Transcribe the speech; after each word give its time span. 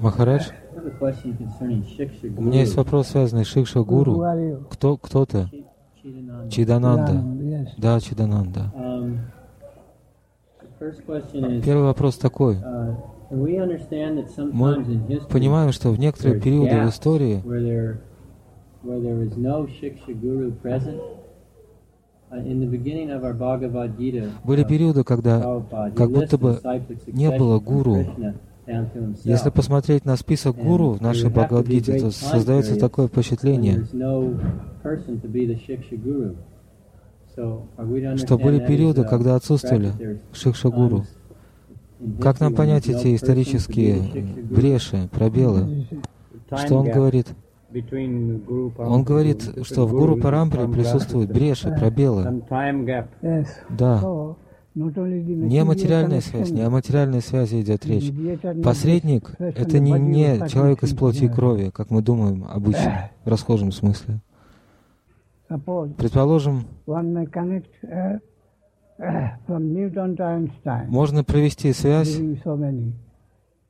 Махарадж, 0.00 0.50
у 2.36 2.42
меня 2.42 2.60
есть 2.60 2.76
вопрос, 2.76 3.08
связанный 3.08 3.44
с 3.44 3.48
Шикша 3.48 3.82
Гуру. 3.82 4.22
Кто, 4.70 4.96
кто 4.96 5.24
ты? 5.24 5.48
Чидананда. 6.50 7.24
Да, 7.78 8.00
Чидананда. 8.00 8.72
Первый 11.64 11.84
вопрос 11.84 12.18
такой. 12.18 12.58
Мы 13.30 13.56
понимаем, 15.30 15.72
что 15.72 15.90
в 15.90 15.98
некоторые 15.98 16.40
периоды 16.40 16.86
в 16.86 16.88
истории 16.88 17.42
были 24.44 24.64
периоды, 24.64 25.04
когда 25.04 25.62
как 25.96 26.10
будто 26.10 26.38
бы 26.38 26.60
не 27.06 27.30
было 27.30 27.58
гуру. 27.58 28.04
Если 29.24 29.48
посмотреть 29.50 30.04
на 30.04 30.16
список 30.16 30.56
гуру 30.56 30.92
в 30.92 31.00
нашей 31.00 31.30
Бхагавадгите, 31.30 31.98
то 31.98 32.10
создается 32.10 32.78
такое 32.78 33.08
впечатление, 33.08 33.86
что 38.16 38.38
были 38.38 38.66
периоды, 38.66 39.04
когда 39.04 39.36
отсутствовали 39.36 40.20
шикша-гуру. 40.32 41.04
Как 42.20 42.40
нам 42.40 42.54
понять 42.54 42.88
эти 42.88 43.16
исторические 43.16 44.22
бреши, 44.44 45.08
пробелы? 45.10 45.86
Что 46.56 46.76
он 46.76 46.90
говорит? 46.90 47.28
Он 48.78 49.04
говорит, 49.04 49.42
что 49.62 49.86
в 49.86 49.92
Гуру 49.92 50.16
Парампре 50.16 50.66
присутствуют 50.68 51.30
бреши, 51.30 51.70
пробелы. 51.78 52.42
Да. 53.68 54.34
Не 54.74 55.64
материальная 55.64 56.20
связь, 56.20 56.50
не 56.50 56.62
о 56.62 56.70
материальной 56.70 57.20
связи 57.20 57.60
идет 57.60 57.84
речь. 57.84 58.12
Посредник— 58.62 59.32
это 59.38 59.78
не, 59.80 59.92
не 59.92 60.48
человек 60.48 60.82
из 60.82 60.94
плоти 60.94 61.24
и 61.24 61.28
крови, 61.28 61.70
как 61.74 61.90
мы 61.90 62.00
думаем 62.00 62.44
обычно, 62.48 63.10
в 63.24 63.28
расхожем 63.28 63.72
смысле. 63.72 64.20
Предположим, 65.48 66.64
можно 70.88 71.24
провести 71.24 71.72
связь, 71.72 72.20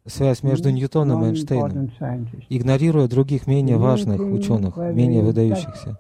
связь 0.09 0.43
между 0.43 0.71
Ньютоном 0.71 1.25
и 1.25 1.29
Эйнштейном, 1.29 1.91
игнорируя 2.49 3.09
других 3.09 3.47
менее 3.47 3.77
важных 3.77 4.21
ученых, 4.21 4.77
менее 4.77 5.23
выдающихся. 5.23 5.99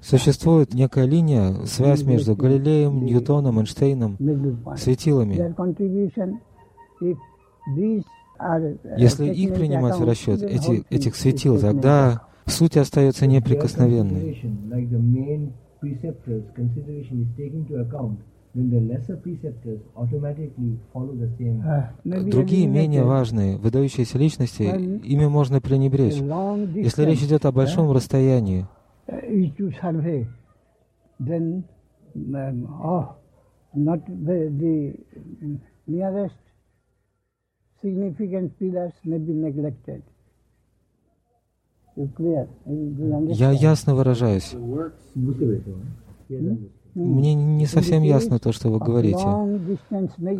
Существует 0.00 0.74
некая 0.74 1.06
линия, 1.06 1.54
связь 1.64 2.02
между 2.02 2.34
Галилеем, 2.34 3.04
Ньютоном, 3.04 3.58
Эйнштейном, 3.60 4.16
светилами. 4.76 5.54
Если 8.96 9.32
их 9.32 9.54
принимать 9.54 9.98
в 9.98 10.04
расчет, 10.04 10.42
эти, 10.42 10.84
этих 10.90 11.16
светил, 11.16 11.58
тогда 11.58 12.22
суть 12.46 12.76
остается 12.76 13.26
неприкосновенной. 13.26 14.40
Другие 22.04 22.66
менее 22.66 23.04
важные, 23.04 23.56
выдающиеся 23.56 24.18
личности, 24.18 24.62
ими 24.62 25.26
можно 25.26 25.60
пренебречь. 25.60 26.16
Если 26.74 27.04
речь 27.04 27.22
идет 27.22 27.44
о 27.44 27.52
большом 27.52 27.90
расстоянии, 27.92 28.66
я 41.96 43.50
ясно 43.52 43.94
выражаюсь. 43.94 44.54
Мне 46.98 47.34
не 47.34 47.66
совсем 47.66 48.02
ясно 48.02 48.38
то, 48.38 48.52
что 48.52 48.70
вы 48.70 48.78
говорите. 48.78 49.24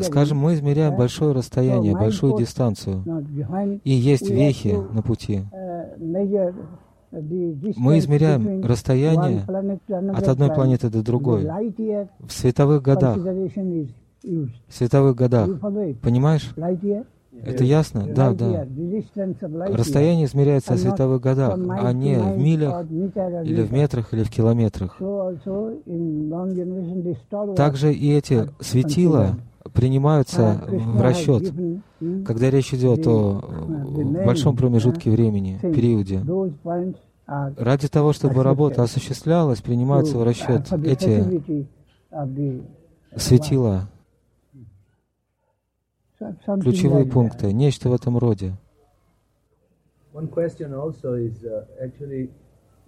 Скажем, 0.02 0.38
мы 0.38 0.54
измеряем 0.54 0.96
большое 0.96 1.32
расстояние, 1.32 1.92
большую 1.96 2.36
дистанцию, 2.36 3.04
и 3.84 3.91
есть 3.91 4.28
вехи 4.28 4.76
на 4.92 5.02
пути. 5.02 5.42
Мы 7.10 7.98
измеряем 7.98 8.64
расстояние 8.64 9.44
от 10.12 10.28
одной 10.28 10.52
планеты 10.52 10.91
до 10.91 11.02
другой 11.02 11.46
в 12.20 12.30
световых 12.30 12.82
годах. 12.82 13.16
В 13.16 14.50
световых 14.69 15.16
годах. 15.16 15.48
Понимаешь? 16.02 16.54
Это 17.44 17.65
ясно? 17.65 18.06
Да, 18.15 18.32
да. 18.32 18.66
Расстояние 19.69 20.26
измеряется 20.26 20.75
в 20.75 20.78
световых 20.78 21.21
годах, 21.21 21.59
а 21.59 21.93
не 21.93 22.16
в 22.16 22.38
милях, 22.38 22.84
или 22.91 23.62
в 23.62 23.72
метрах, 23.72 24.12
или 24.12 24.22
в 24.22 24.31
километрах. 24.31 25.00
Также 27.56 27.93
и 27.93 28.12
эти 28.12 28.49
светила 28.60 29.37
принимаются 29.72 30.60
в 30.66 31.00
расчет, 31.00 31.53
когда 32.26 32.50
речь 32.50 32.72
идет 32.75 33.06
о 33.06 33.43
большом 34.25 34.56
промежутке 34.56 35.10
времени, 35.10 35.59
периоде. 35.60 36.22
Ради 37.26 37.88
того, 37.88 38.12
чтобы 38.12 38.43
работа 38.43 38.82
осуществлялась, 38.82 39.60
принимаются 39.60 40.16
в 40.16 40.22
расчет 40.22 40.72
эти 40.84 41.43
светила 43.16 43.88
ключевые 46.61 47.06
пункты, 47.06 47.53
нечто 47.53 47.89
в 47.89 47.95
этом 47.95 48.19
роде. 48.19 48.55
One 50.15 50.29
question 50.29 50.73
also 50.73 51.15
is 51.15 51.45
uh, 51.45 51.65
actually 51.81 52.31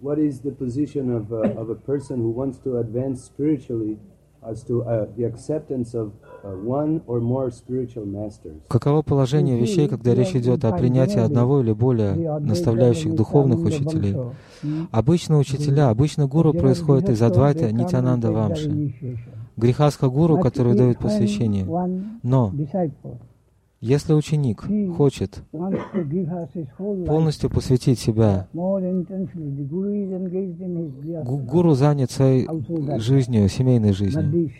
what 0.01 0.17
is 0.17 0.41
the 0.41 0.51
position 0.51 1.11
of, 1.11 1.31
of 1.31 1.69
a 1.69 1.75
person 1.75 2.17
who 2.17 2.31
wants 2.31 2.57
to 2.59 2.77
advance 2.77 3.23
spiritually 3.23 3.97
as 4.43 4.63
to 4.63 4.83
uh, 4.83 5.05
the 5.15 5.23
acceptance 5.25 5.93
of 5.93 6.11
one 6.43 7.01
or 7.07 7.21
more 7.21 7.51
spiritual 7.51 8.05
masters? 8.05 8.59
Каково 8.67 9.03
положение 9.03 9.59
вещей, 9.59 9.87
когда 9.87 10.15
речь 10.15 10.35
идет 10.35 10.65
о 10.65 10.71
принятии 10.75 11.19
одного 11.19 11.61
или 11.61 11.71
более 11.71 12.39
наставляющих 12.39 13.15
духовных 13.15 13.59
учителей? 13.59 14.15
Обычно 14.91 15.37
учителя, 15.37 15.89
обычно 15.89 16.27
гуру 16.27 16.53
происходит 16.53 17.09
из 17.09 17.21
Адвайта 17.21 17.71
Нитянанда 17.71 18.31
Вамши. 18.31 18.95
Грехаска 19.57 20.09
гуру, 20.09 20.39
который 20.39 20.75
дает 20.75 20.99
посвящение. 20.99 21.65
Но 22.23 22.53
если 23.81 24.13
ученик 24.13 24.63
хочет 24.95 25.43
полностью 27.07 27.49
посвятить 27.49 27.97
себя, 27.99 28.47
гуру 31.23 31.73
занят 31.73 32.11
своей 32.11 32.47
жизнью, 32.99 33.49
семейной 33.49 33.93
жизнью. 33.93 34.51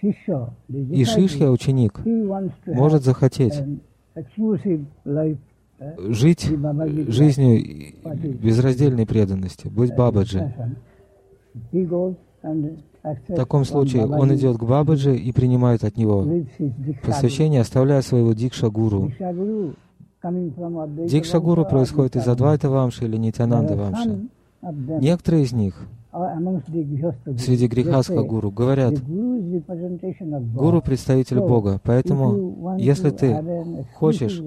И 0.67 1.05
шишья, 1.05 1.49
ученик, 1.49 2.01
может 2.65 3.03
захотеть 3.03 3.61
жить 5.97 6.49
жизнью 7.07 7.93
безраздельной 8.41 9.05
преданности, 9.05 9.67
быть 9.67 9.95
бабаджи. 9.95 10.53
В 13.03 13.35
таком 13.35 13.65
случае 13.65 14.05
он 14.05 14.33
идет 14.35 14.57
к 14.57 14.63
Бабаджи 14.63 15.15
и 15.15 15.31
принимает 15.31 15.83
от 15.83 15.97
него 15.97 16.27
посвящение, 17.03 17.61
оставляя 17.61 18.01
своего 18.01 18.33
Дикша-гуру. 18.33 19.11
Дикша-гуру 20.23 21.65
происходит 21.65 22.15
из 22.15 22.27
Адвайта 22.27 22.69
Вамши 22.69 23.05
или 23.05 23.17
Нитянанда 23.17 23.75
Вамши. 23.75 24.27
Некоторые 24.61 25.43
из 25.43 25.53
них 25.53 25.87
среди 27.37 27.67
грехаска 27.67 28.21
гуру 28.21 28.51
говорят, 28.51 28.95
гуру— 30.53 30.81
представитель 30.85 31.39
Бога, 31.39 31.79
поэтому 31.83 32.75
если 32.77 33.11
ты 33.11 33.85
хочешь 33.95 34.41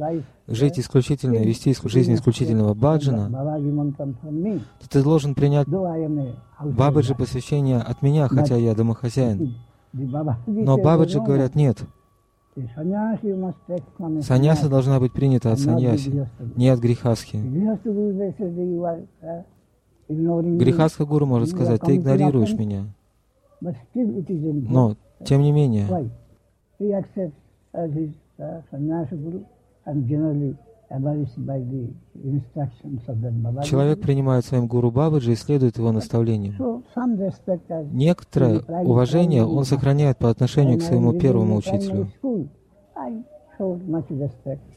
жить 0.47 0.79
исключительно, 0.79 1.39
вести 1.39 1.75
жизнь 1.85 2.15
исключительного 2.15 2.75
баджана, 2.75 3.31
то 4.81 4.89
ты 4.91 5.03
должен 5.03 5.35
принять 5.35 5.67
бабаджи 6.61 7.15
посвящение 7.15 7.79
от 7.79 8.03
меня, 8.03 8.29
хотя 8.29 8.57
я 8.57 8.75
домохозяин. 8.75 9.55
Но 9.93 10.77
бабаджи 10.77 11.21
говорят, 11.21 11.55
нет, 11.55 11.79
Саньяса 14.21 14.69
должна 14.69 15.01
быть 15.01 15.13
принята 15.13 15.51
от 15.51 15.59
саньяси, 15.59 16.29
не 16.55 16.69
от 16.69 16.79
грехасхи. 16.79 17.39
Грехаска 20.09 21.05
Гуру 21.05 21.27
может 21.27 21.51
сказать, 21.51 21.81
ты 21.81 21.97
игнорируешь 21.97 22.53
меня. 22.55 22.87
Но, 23.61 24.97
тем 25.25 25.43
не 25.43 25.53
менее, 25.53 25.87
Человек 33.65 34.01
принимает 34.01 34.45
своим 34.45 34.67
гуру 34.67 34.91
Бабаджи 34.91 35.33
и 35.33 35.37
следует 35.37 35.79
его 35.79 35.93
наставлениям. 35.93 36.85
Некоторое 37.91 38.61
уважение 38.61 39.45
он 39.45 39.65
сохраняет 39.65 40.19
по 40.19 40.31
отношению 40.31 40.79
к 40.79 40.83
своему 40.83 41.19
первому 41.19 41.57
учителю. 41.57 42.09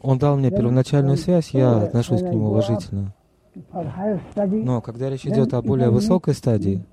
Он 0.01 0.17
дал 0.17 0.37
мне 0.37 0.49
первоначальную 0.51 1.17
связь, 1.17 1.49
я 1.51 1.83
отношусь 1.83 2.21
к 2.21 2.29
нему 2.29 2.47
уважительно. 2.47 3.13
Но 4.51 4.81
когда 4.81 5.09
речь 5.09 5.25
идет 5.25 5.53
о 5.53 5.61
более 5.61 5.89
высокой 5.89 6.33
стадии, 6.33 6.85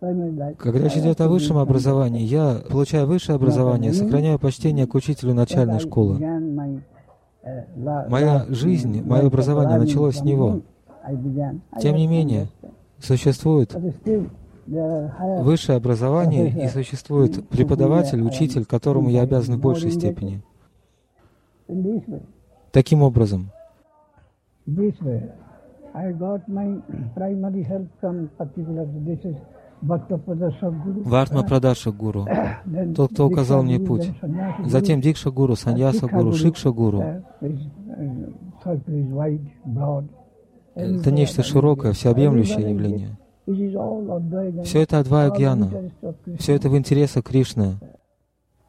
когда 0.00 0.78
речь 0.78 0.96
идет 0.96 1.20
о 1.20 1.28
высшем 1.28 1.58
образовании, 1.58 2.22
я, 2.22 2.60
получая 2.70 3.04
высшее 3.04 3.36
образование, 3.36 3.92
сохраняю 3.92 4.38
почтение 4.38 4.86
к 4.86 4.94
учителю 4.94 5.34
начальной 5.34 5.80
школы. 5.80 6.18
Моя 8.08 8.46
жизнь, 8.48 9.02
мое 9.02 9.26
образование 9.26 9.78
началось 9.78 10.18
с 10.18 10.22
него. 10.22 10.60
Тем 11.80 11.96
не 11.96 12.06
менее, 12.06 12.48
существует 12.98 13.74
высшее 14.66 15.78
образование 15.78 16.64
и 16.64 16.68
существует 16.68 17.48
преподаватель, 17.48 18.22
учитель, 18.22 18.64
которому 18.64 19.08
я 19.08 19.22
обязан 19.22 19.56
в 19.56 19.60
большей 19.60 19.90
степени. 19.90 20.42
Таким 22.70 23.02
образом, 23.02 23.50
Вартма 31.04 31.42
Прадаша 31.44 31.92
Гуру, 31.92 32.26
тот, 32.94 33.12
кто 33.12 33.26
указал 33.26 33.62
мне 33.62 33.78
путь. 33.80 34.10
Затем 34.66 35.00
Дикша 35.00 35.30
Гуру, 35.30 35.56
Саньяса 35.56 36.06
Гуру, 36.06 36.32
Шикша 36.32 36.70
Гуру. 36.70 37.02
Это 40.74 41.10
нечто 41.12 41.42
широкое, 41.42 41.92
всеобъемлющее 41.92 42.70
явление. 42.70 43.16
Все 44.64 44.82
это 44.82 44.98
Адвая 44.98 45.30
Гьяна. 45.30 45.70
Все 46.38 46.54
это 46.54 46.68
в 46.68 46.76
интересах 46.76 47.24
Кришны. 47.24 47.76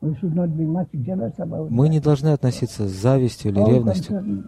Мы 0.02 1.90
не 1.90 2.00
должны 2.00 2.30
относиться 2.30 2.88
с 2.88 2.92
завистью 2.92 3.52
или 3.52 3.60
ревностью. 3.60 4.48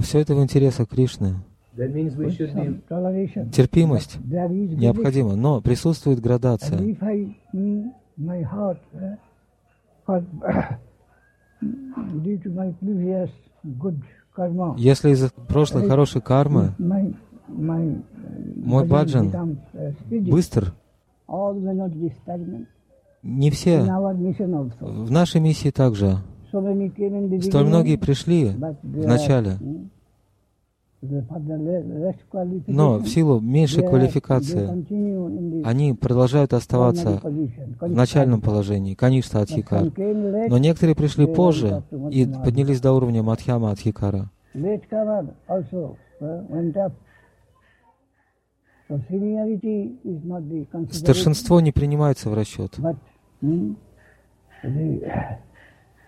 Все 0.00 0.20
это 0.20 0.34
в 0.34 0.42
интересах 0.42 0.88
Кришны. 0.88 1.34
Терпимость 3.52 4.18
необходима, 4.24 5.36
но 5.36 5.60
присутствует 5.60 6.20
градация. 6.20 6.78
Если 14.76 15.10
из 15.10 15.30
прошлой 15.48 15.88
хорошей 15.88 16.20
кармы 16.20 16.72
мой 17.48 18.86
баджан 18.86 19.58
быстр, 20.10 20.74
не 23.22 23.50
все. 23.50 23.82
В 23.82 25.10
нашей 25.10 25.40
миссии 25.40 25.70
также. 25.70 26.18
Столь 26.50 27.64
многие 27.64 27.96
пришли 27.96 28.50
в 28.82 29.06
начале, 29.06 29.58
но 32.66 32.98
в 32.98 33.08
силу 33.08 33.40
меньшей 33.40 33.86
квалификации 33.86 35.64
они 35.64 35.94
продолжают 35.94 36.52
оставаться 36.52 37.20
в 37.22 37.88
начальном 37.88 38.42
положении, 38.42 38.94
конечно, 38.94 39.40
Адхикар. 39.40 39.92
Но 40.48 40.58
некоторые 40.58 40.94
пришли 40.94 41.26
позже 41.26 41.82
и 42.10 42.26
поднялись 42.26 42.80
до 42.80 42.92
уровня 42.92 43.22
Мадхьяма 43.22 43.70
Адхикара. 43.70 44.30
Старшинство 50.90 51.60
не 51.60 51.72
принимается 51.72 52.28
в 52.28 52.34
расчет. 52.34 52.76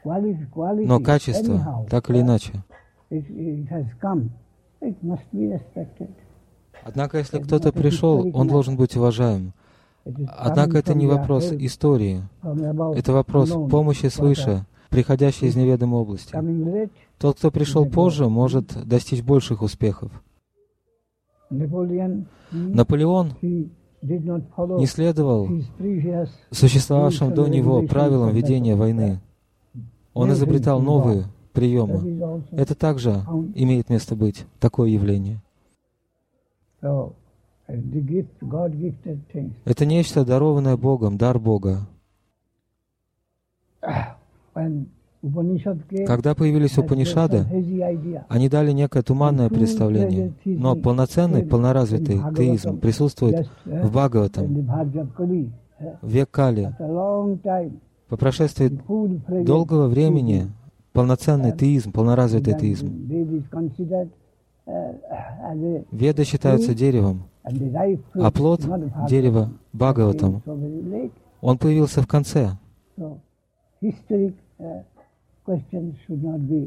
Но 0.04 1.00
качество, 1.00 1.86
так 1.88 2.10
или 2.10 2.20
иначе, 2.20 2.64
Однако, 6.84 7.18
если 7.18 7.38
кто-то 7.38 7.72
пришел, 7.72 8.30
он 8.34 8.48
должен 8.48 8.76
быть 8.76 8.96
уважаем. 8.96 9.52
Однако 10.04 10.78
это 10.78 10.94
не 10.94 11.06
вопрос 11.06 11.52
истории. 11.52 12.22
Это 12.96 13.12
вопрос 13.12 13.50
помощи 13.70 14.06
свыше, 14.06 14.66
приходящей 14.88 15.48
из 15.48 15.56
неведомой 15.56 16.00
области. 16.00 16.34
Тот, 17.18 17.38
кто 17.38 17.50
пришел 17.50 17.86
позже, 17.86 18.28
может 18.28 18.86
достичь 18.86 19.22
больших 19.22 19.62
успехов. 19.62 20.10
Наполеон 21.50 23.34
не 23.40 24.86
следовал 24.86 25.48
существовавшим 26.50 27.34
до 27.34 27.46
него 27.46 27.82
правилам 27.86 28.30
ведения 28.30 28.74
войны. 28.74 29.20
Он 30.14 30.32
изобретал 30.32 30.80
новые 30.80 31.24
приемы. 31.52 32.40
Это 32.52 32.74
также 32.74 33.24
имеет 33.54 33.88
место 33.88 34.14
быть, 34.16 34.46
такое 34.60 34.90
явление. 34.90 35.40
Это 39.64 39.86
нечто, 39.86 40.24
дарованное 40.24 40.76
Богом, 40.76 41.16
дар 41.16 41.38
Бога. 41.38 41.86
Когда 46.06 46.34
появились 46.34 46.76
Упанишады, 46.78 47.46
они 48.28 48.48
дали 48.48 48.72
некое 48.72 49.02
туманное 49.02 49.48
представление, 49.48 50.32
но 50.44 50.74
полноценный, 50.74 51.46
полноразвитый 51.46 52.20
теизм 52.36 52.78
присутствует 52.78 53.48
в 53.64 53.88
Бхагаватам, 53.88 54.68
в 56.02 56.08
век 56.08 56.28
Кали. 56.30 56.74
По 58.12 58.18
прошествии 58.18 58.68
долгого 59.42 59.88
времени 59.88 60.52
полноценный 60.92 61.56
теизм, 61.56 61.92
полноразвитый 61.92 62.52
теизм. 62.58 62.88
Веды 65.90 66.24
считаются 66.24 66.74
деревом, 66.74 67.22
а 68.12 68.30
плод 68.30 68.60
дерева 69.08 69.50
Бхагаватам, 69.72 70.42
он 71.40 71.56
появился 71.56 72.02
в 72.02 72.06
конце. 72.06 72.50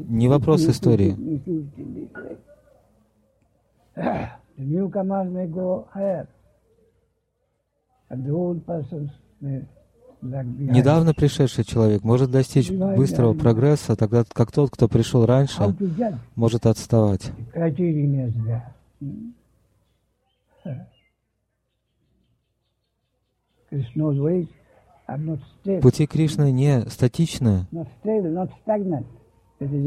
Не 0.08 0.26
вопрос 0.26 0.62
истории. 0.64 1.14
Недавно 10.22 11.14
пришедший 11.14 11.64
человек 11.64 12.02
может 12.02 12.30
достичь 12.30 12.70
быстрого 12.70 13.34
прогресса, 13.34 13.96
тогда 13.96 14.24
как 14.24 14.52
тот, 14.52 14.70
кто 14.70 14.88
пришел 14.88 15.26
раньше, 15.26 15.74
может 16.34 16.66
отставать. 16.66 17.30
Пути 25.82 26.06
Кришны 26.06 26.50
не 26.50 26.80
статичны, 26.88 27.66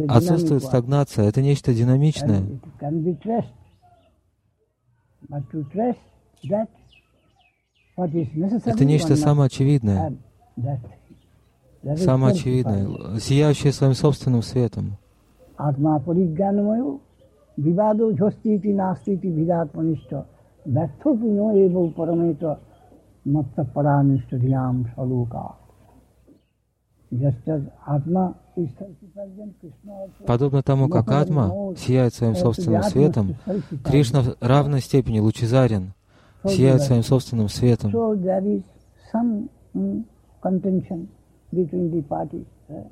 отсутствует 0.07 0.63
стагнация, 0.63 1.25
это 1.25 1.41
нечто 1.41 1.73
динамичное. 1.73 2.43
Это 8.65 8.85
нечто 8.85 9.15
самоочевидное, 9.15 10.13
самоочевидное, 11.95 13.19
сияющее 13.19 13.73
своим 13.73 13.93
собственным 13.93 14.41
светом. 14.41 14.97
Подобно 30.25 30.61
тому, 30.63 30.87
как 30.89 31.11
Атма 31.11 31.73
сияет 31.75 32.13
своим 32.13 32.35
собственным 32.35 32.83
светом, 32.83 33.35
Кришна 33.83 34.21
в 34.21 34.35
равной 34.39 34.81
степени 34.81 35.19
лучезарен, 35.19 35.93
сияет 36.45 36.81
своим 36.81 37.03
собственным 37.03 37.49
светом. 37.49 37.91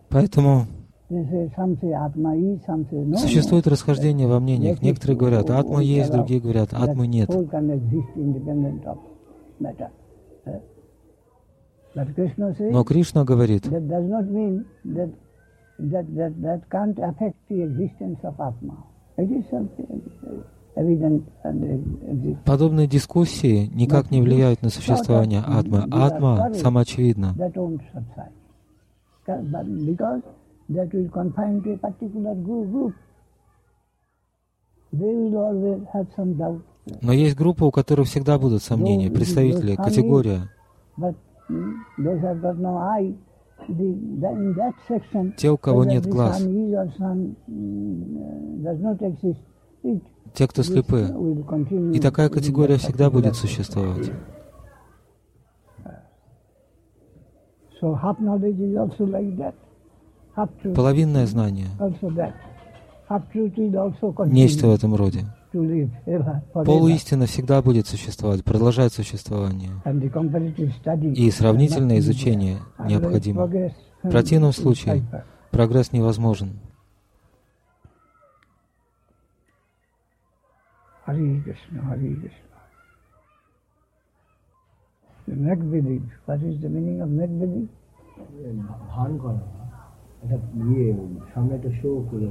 Поэтому 0.10 0.66
существует 3.18 3.68
расхождение 3.68 4.28
во 4.28 4.40
мнениях. 4.40 4.82
Некоторые 4.82 5.18
говорят, 5.18 5.50
атма 5.50 5.82
есть, 5.82 6.12
другие 6.12 6.42
говорят, 6.42 6.74
атмы 6.74 7.08
нет. 7.08 7.30
Но 12.60 12.84
Кришна 12.84 13.24
говорит, 13.24 13.64
Подобные 22.46 22.88
дискуссии 22.88 23.68
никак 23.74 24.12
не 24.12 24.22
влияют 24.22 24.62
на 24.62 24.70
существование 24.70 25.42
атмы. 25.42 25.88
Атма 25.92 26.54
самоочевидна. 26.54 27.34
Но 37.02 37.12
есть 37.12 37.36
группа, 37.36 37.64
у 37.66 37.72
которой 37.72 38.06
всегда 38.06 38.38
будут 38.38 38.62
сомнения, 38.62 39.10
представители, 39.10 39.76
категория. 39.76 40.50
Те, 45.38 45.50
у 45.50 45.58
кого 45.58 45.84
нет 45.86 46.06
глаз, 46.06 46.40
те, 50.38 50.48
кто 50.48 50.62
слепы. 50.62 51.08
И 51.94 52.00
такая 52.00 52.30
категория 52.30 52.78
всегда 52.78 53.10
будет 53.10 53.36
существовать. 53.36 54.12
Половинное 60.76 61.26
знание. 61.26 61.68
Нечто 64.28 64.68
в 64.68 64.76
этом 64.76 64.94
роде. 64.96 65.26
Полуистина 66.54 67.26
всегда 67.26 67.62
будет 67.64 67.88
существовать, 67.88 68.44
продолжать 68.44 68.94
существование. 68.94 69.72
И 71.16 71.32
сравнительное 71.32 71.98
изучение 71.98 72.58
необходимо. 72.86 73.48
В 74.04 74.10
противном 74.10 74.52
случае 74.52 75.04
прогресс 75.50 75.92
невозможен. 75.92 76.60
Hare 81.07 81.41
Krishna, 81.45 81.79
Hare 81.89 82.11
Krishna. 82.21 82.49
The 85.29 85.35
neck 85.47 85.61
belief. 85.73 86.03
What 86.27 86.41
is 86.43 86.61
the 86.63 86.69
meaning 86.69 86.99
of 87.05 87.09
neck 87.21 87.33
belief? 87.41 87.69
ধান 88.95 89.11
করা 89.23 89.43
এটা 90.25 90.37
ইয়ে 90.69 90.87
সামনে 91.33 91.53
একটা 91.59 91.71
শো 91.81 91.91
করে 92.11 92.29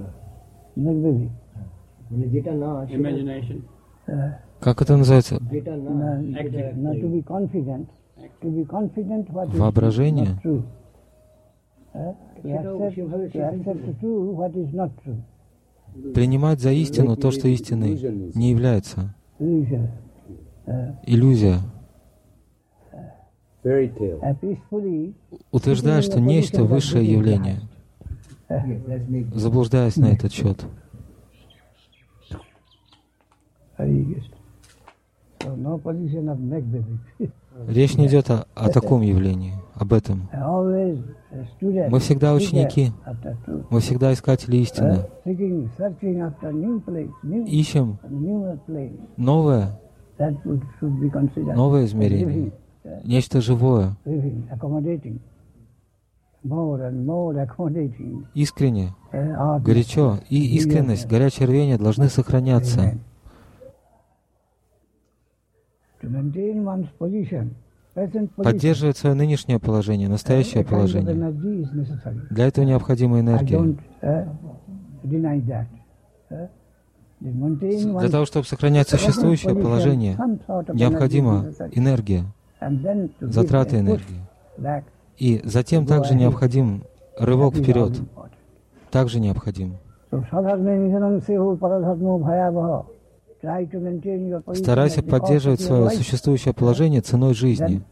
neck 0.85 0.97
belief. 1.05 1.31
মানে 2.09 2.25
যেটা 2.33 2.51
না 2.63 2.69
imagination. 2.97 3.57
Как 4.65 4.75
это 4.81 4.93
называется? 5.01 5.35
Воображение. 9.61 10.31
Принимать 16.14 16.60
за 16.60 16.72
истину 16.72 17.16
то, 17.16 17.30
что 17.30 17.48
истиной 17.48 17.98
не 18.34 18.50
является. 18.50 19.14
Иллюзия. 21.04 21.60
Утверждая, 25.50 26.02
что 26.02 26.20
нечто 26.20 26.64
высшее 26.64 27.10
явление, 27.10 27.60
заблуждаясь 29.34 29.96
на 29.96 30.06
этот 30.06 30.32
счет. 30.32 30.64
Речь 37.68 37.96
не 37.96 38.06
идет 38.06 38.30
о, 38.30 38.46
о 38.54 38.68
таком 38.68 39.02
явлении, 39.02 39.54
об 39.74 39.92
этом. 39.92 40.28
Мы 41.90 41.98
всегда 42.00 42.34
ученики, 42.34 42.92
мы 43.70 43.80
всегда 43.80 44.12
искатели 44.12 44.56
истины. 44.58 45.06
Ищем 47.46 47.98
новое, 49.16 49.80
новое 51.54 51.84
измерение, 51.86 52.52
нечто 53.04 53.40
живое, 53.40 53.96
искренне, 58.34 58.94
горячо. 59.12 60.18
И 60.28 60.56
искренность, 60.56 61.06
горячее 61.08 61.48
рвение 61.48 61.78
должны 61.78 62.08
сохраняться. 62.08 62.98
Поддерживать 68.36 68.98
свое 68.98 69.14
нынешнее 69.14 69.58
положение, 69.58 70.08
настоящее 70.08 70.64
положение. 70.64 71.14
Для 72.30 72.46
этого 72.46 72.64
необходима 72.64 73.20
энергия. 73.20 73.76
Для 77.18 78.10
того, 78.10 78.26
чтобы 78.26 78.46
сохранять 78.46 78.88
существующее 78.88 79.54
положение, 79.54 80.16
необходима 80.74 81.46
энергия, 81.72 82.24
затраты 83.20 83.78
энергии. 83.78 84.20
И 85.16 85.40
затем 85.44 85.86
также 85.86 86.14
необходим 86.14 86.82
рывок 87.18 87.54
вперед. 87.54 87.98
Также 88.90 89.20
необходим. 89.20 89.76
Старайся 94.54 95.02
поддерживать 95.02 95.60
свое 95.60 95.90
существующее 95.90 96.54
положение 96.54 97.00
ценой 97.00 97.34
жизни. 97.34 97.82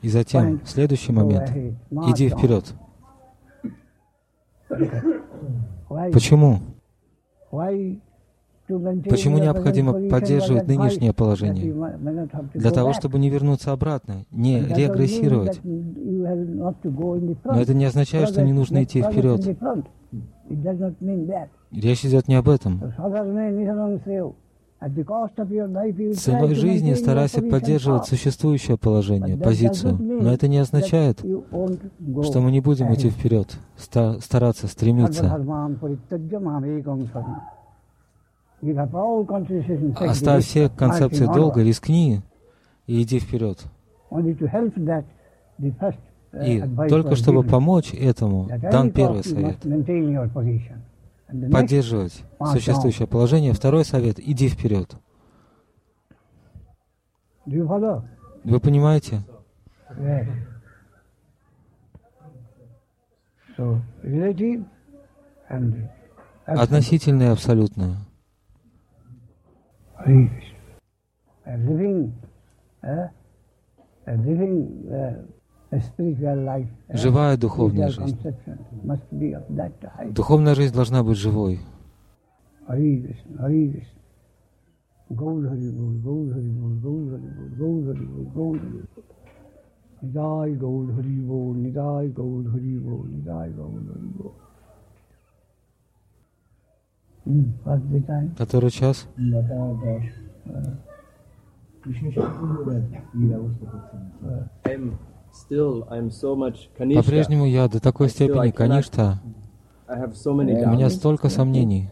И 0.00 0.08
затем, 0.08 0.60
в 0.60 0.68
следующий 0.68 1.12
момент, 1.12 1.50
иди 1.90 2.28
вперед. 2.28 2.74
Почему? 6.12 6.60
Почему 9.08 9.38
необходимо 9.38 10.08
поддерживать 10.08 10.66
нынешнее 10.66 11.12
положение? 11.12 11.74
Для 12.54 12.70
того, 12.70 12.92
чтобы 12.92 13.18
не 13.18 13.28
вернуться 13.28 13.72
обратно, 13.72 14.24
не 14.30 14.60
регрессировать. 14.60 15.60
Но 15.62 17.60
это 17.60 17.74
не 17.74 17.84
означает, 17.84 18.28
что 18.30 18.42
не 18.42 18.52
нужно 18.52 18.84
идти 18.84 19.02
вперед. 19.02 19.58
Речь 21.72 22.04
идет 22.04 22.28
не 22.28 22.36
об 22.36 22.48
этом. 22.48 22.80
Ценой 26.16 26.54
жизни 26.56 26.94
старайся 26.94 27.40
поддерживать 27.40 28.06
существующее 28.06 28.76
положение, 28.76 29.36
позицию. 29.36 29.96
Но 30.00 30.32
это 30.32 30.48
не 30.48 30.58
означает, 30.58 31.20
что 31.20 32.40
мы 32.40 32.50
не 32.50 32.60
будем 32.60 32.92
идти 32.92 33.10
вперед, 33.10 33.56
стараться, 33.76 34.66
стремиться. 34.66 35.38
Оставь 40.00 40.44
все 40.44 40.68
концепции 40.68 41.26
долга, 41.26 41.62
рискни 41.62 42.22
и 42.86 43.02
иди 43.02 43.20
вперед. 43.20 43.62
И 46.44 46.62
только 46.88 47.14
чтобы 47.14 47.44
помочь 47.44 47.94
этому, 47.94 48.48
дан 48.70 48.90
первый 48.90 49.22
совет 49.22 49.58
поддерживать 51.50 52.24
существующее 52.52 53.06
положение. 53.08 53.52
Второй 53.52 53.84
совет— 53.84 54.18
иди 54.18 54.48
вперед. 54.48 54.94
Вы 57.46 58.60
понимаете? 58.60 59.22
Относительное 66.46 67.28
и 67.28 67.32
абсолютное. 67.32 67.96
Living, 71.44 72.12
uh, 72.82 73.10
living 74.06 74.88
uh, 74.88 75.26
Живая 76.88 77.36
духовная 77.36 77.88
жизнь. 77.88 78.18
Духовная 80.10 80.54
жизнь 80.54 80.74
должна 80.74 81.02
быть 81.02 81.16
живой. 81.16 81.60
Hari 82.68 83.08
Bol. 85.10 85.42
What's 104.64 105.11
По-прежнему 106.94 107.46
я 107.46 107.68
до 107.68 107.80
такой 107.80 108.08
степени 108.08 108.50
каништа, 108.50 109.20
у 109.88 110.34
меня 110.34 110.90
столько 110.90 111.28
сомнений. 111.28 111.90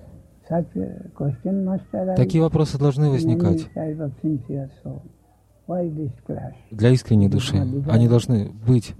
Такие 2.17 2.43
вопросы 2.43 2.79
должны 2.79 3.11
возникать 3.11 3.69
для 6.71 6.91
искренней 6.91 7.29
души. 7.29 7.57
Они 7.89 8.09
должны 8.09 8.51
быть. 8.67 8.95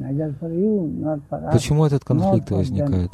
Почему 1.53 1.85
этот 1.85 2.05
конфликт 2.05 2.51
возникает? 2.51 3.11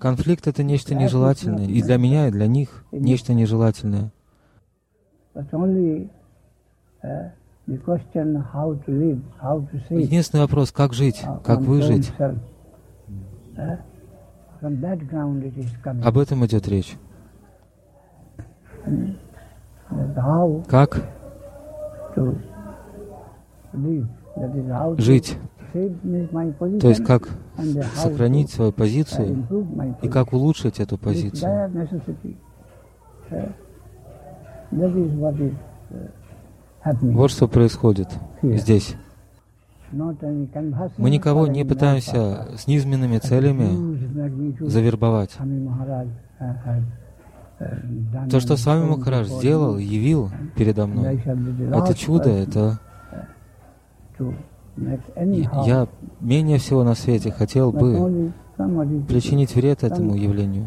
Конфликт— 0.00 0.46
это 0.48 0.64
нечто 0.64 0.94
нежелательное, 0.94 1.66
и 1.66 1.82
для 1.82 1.98
меня, 1.98 2.28
и 2.28 2.30
для 2.32 2.48
них 2.48 2.84
нечто 2.90 3.32
нежелательное. 3.32 4.10
Единственный 9.90 10.40
вопрос— 10.40 10.72
как 10.72 10.92
жить, 10.92 11.22
как 11.44 11.60
выжить. 11.60 12.12
Об 16.04 16.18
этом 16.18 16.44
идет 16.46 16.68
речь. 16.68 16.96
Как 20.68 21.00
жить? 24.98 25.38
То 25.72 26.88
есть 26.88 27.04
как 27.04 27.28
сохранить 27.94 28.50
свою 28.50 28.72
позицию 28.72 29.46
и 30.02 30.08
как 30.08 30.32
улучшить 30.32 30.80
эту 30.80 30.98
позицию. 30.98 31.70
Вот 36.84 37.30
что 37.30 37.48
происходит 37.48 38.08
здесь. 38.42 38.96
Мы 39.92 41.10
никого 41.10 41.46
не 41.46 41.64
пытаемся 41.64 42.48
с 42.56 42.66
низменными 42.66 43.18
целями 43.18 44.66
завербовать. 44.66 45.36
То, 48.30 48.40
что 48.40 48.56
с 48.56 48.66
вами 48.66 48.88
Махарадж 48.88 49.26
сделал, 49.26 49.76
явил 49.78 50.30
передо 50.56 50.86
мной, 50.86 51.22
это 51.24 51.94
чудо, 51.94 52.30
это... 52.30 52.80
Я 54.76 55.86
менее 56.20 56.58
всего 56.58 56.82
на 56.82 56.94
свете 56.94 57.30
хотел 57.30 57.70
бы 57.72 58.32
причинить 59.08 59.54
вред 59.54 59.84
этому 59.84 60.16
явлению. 60.16 60.66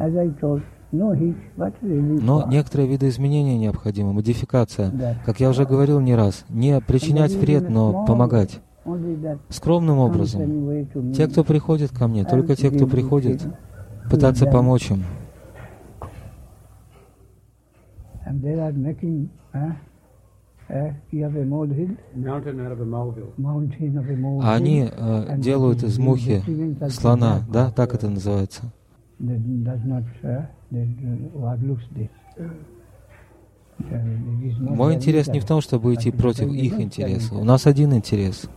Но 1.82 2.48
некоторые 2.48 2.88
виды 2.88 3.10
изменений 3.10 3.58
необходимы, 3.58 4.14
модификация. 4.14 5.20
Как 5.26 5.40
я 5.40 5.50
уже 5.50 5.66
говорил 5.66 6.00
не 6.00 6.16
раз, 6.16 6.46
не 6.50 6.80
причинять 6.82 7.34
вред, 7.34 7.70
но 7.70 8.06
помогать. 8.06 8.60
Скромным 9.50 9.98
образом. 10.00 11.14
Те, 11.14 11.28
кто 11.28 11.44
приходит 11.44 11.92
ко 11.92 12.08
мне, 12.08 12.24
только 12.24 12.56
те, 12.56 12.70
кто 12.70 12.88
приходит, 12.88 13.42
пытаться 14.10 14.46
помочь 14.46 14.92
им. 14.92 15.04
А 24.42 24.56
они 24.56 24.90
э, 24.92 25.38
делают 25.38 25.84
из 25.84 26.00
мухи 26.00 26.42
слона, 26.90 27.42
да, 27.52 27.72
так 27.72 27.94
это 27.94 28.10
называется. 28.10 28.64
Мой 34.60 34.96
интерес 34.96 35.28
не 35.28 35.40
в 35.40 35.46
том, 35.46 35.62
чтобы 35.62 35.94
идти 35.94 36.12
против 36.12 36.52
их 36.52 36.80
интереса. 36.80 37.36
У 37.36 37.44
нас 37.44 37.68
один 37.68 37.94
интерес. 37.94 38.50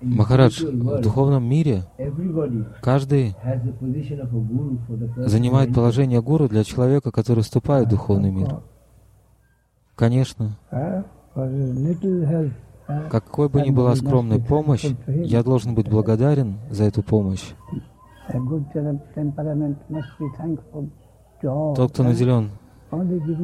Махарадж, 0.00 0.64
в 0.64 1.00
духовном 1.00 1.44
мире 1.44 1.82
каждый 2.80 3.34
занимает 5.16 5.74
положение 5.74 6.22
гуру 6.22 6.48
для 6.48 6.62
человека, 6.64 7.10
который 7.10 7.42
вступает 7.42 7.88
в 7.88 7.90
духовный 7.90 8.30
мир. 8.30 8.60
Конечно. 9.96 10.56
Какой 13.10 13.48
бы 13.48 13.60
ни 13.62 13.70
была 13.70 13.94
скромная 13.96 14.38
помощь, 14.38 14.86
я 15.06 15.42
должен 15.42 15.74
быть 15.74 15.88
благодарен 15.90 16.58
за 16.70 16.84
эту 16.84 17.02
помощь. 17.02 17.52
Тот, 21.42 21.92
кто 21.92 22.02
наделен 22.02 22.50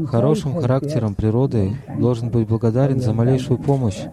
хорошим 0.06 0.54
характером 0.60 1.14
природы, 1.14 1.72
должен 1.98 2.30
быть 2.30 2.48
благодарен 2.48 3.00
за 3.00 3.12
малейшую 3.12 3.58
помощь. 3.58 4.06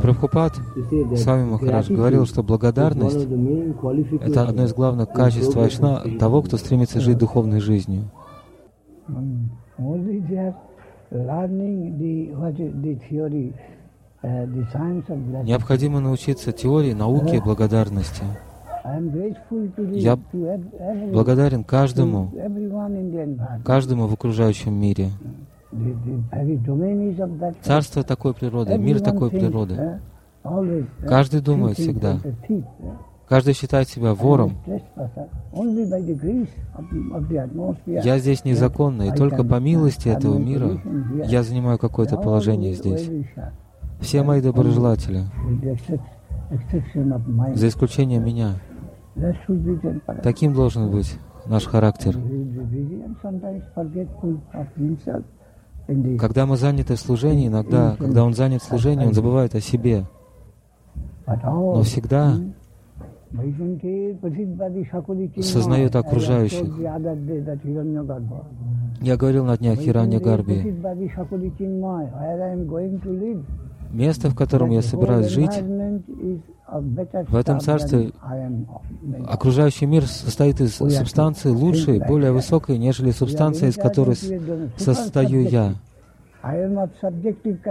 Прабхупад, 0.00 0.54
с 0.54 1.26
вами 1.26 1.50
Махарадж, 1.50 1.92
говорил, 1.92 2.24
что 2.24 2.42
благодарность— 2.44 3.26
это 4.20 4.42
одно 4.44 4.64
из 4.64 4.72
главных 4.72 5.10
качеств 5.10 5.56
Вайшна, 5.56 6.04
того, 6.18 6.42
кто 6.42 6.56
стремится 6.56 7.00
жить 7.00 7.18
духовной 7.18 7.58
жизнью. 7.60 8.04
Необходимо 15.42 16.00
научиться 16.00 16.52
теории, 16.52 16.92
науке 16.92 17.42
благодарности. 17.42 18.22
Я 19.92 20.18
благодарен 21.12 21.64
каждому, 21.64 22.30
каждому 23.64 24.06
в 24.06 24.14
окружающем 24.14 24.74
мире. 24.74 25.10
Царство 27.62 28.02
такой 28.02 28.34
природы, 28.34 28.78
мир 28.78 29.00
такой 29.00 29.30
природы. 29.30 30.00
Каждый 31.06 31.40
думает 31.40 31.78
всегда. 31.78 32.18
Каждый 33.28 33.54
считает 33.54 33.88
себя 33.88 34.14
вором. 34.14 34.52
Я 37.86 38.18
здесь 38.18 38.44
незаконно, 38.44 39.02
и 39.02 39.10
только 39.10 39.42
по 39.42 39.58
милости 39.58 40.08
этого 40.08 40.38
мира 40.38 40.80
я 41.26 41.42
занимаю 41.42 41.78
какое-то 41.78 42.16
положение 42.16 42.74
здесь. 42.74 43.10
Все 44.00 44.22
мои 44.22 44.40
доброжелатели, 44.40 45.24
за 47.54 47.68
исключением 47.68 48.24
меня, 48.24 48.60
Таким 50.22 50.52
должен 50.52 50.90
быть 50.90 51.18
наш 51.46 51.64
характер. 51.66 52.16
Когда 56.18 56.46
мы 56.46 56.56
заняты 56.56 56.96
в 56.96 57.00
служении, 57.00 57.48
иногда, 57.48 57.96
когда 57.98 58.24
он 58.24 58.34
занят 58.34 58.62
в 58.62 58.64
служении, 58.64 59.06
он 59.06 59.14
забывает 59.14 59.54
о 59.54 59.60
себе. 59.60 60.04
Но 61.26 61.82
всегда 61.82 62.36
сознает 65.42 65.96
окружающих. 65.96 66.78
Я 69.00 69.16
говорил 69.16 69.44
на 69.44 69.56
днях 69.58 69.78
Хиранья 69.78 70.20
Гарби. 70.20 70.74
Место, 73.90 74.28
в 74.28 74.34
котором 74.34 74.70
я 74.70 74.82
собираюсь 74.82 75.28
жить, 75.28 75.62
в 76.68 77.36
этом 77.36 77.60
царстве 77.60 78.12
окружающий 79.26 79.86
мир 79.86 80.06
состоит 80.06 80.60
из 80.60 80.76
субстанции 80.76 81.50
лучшей, 81.50 82.00
более 82.00 82.32
высокой, 82.32 82.78
нежели 82.78 83.10
субстанция, 83.10 83.68
из 83.68 83.76
которой 83.76 84.16
состою 84.76 85.48
я. 85.48 85.74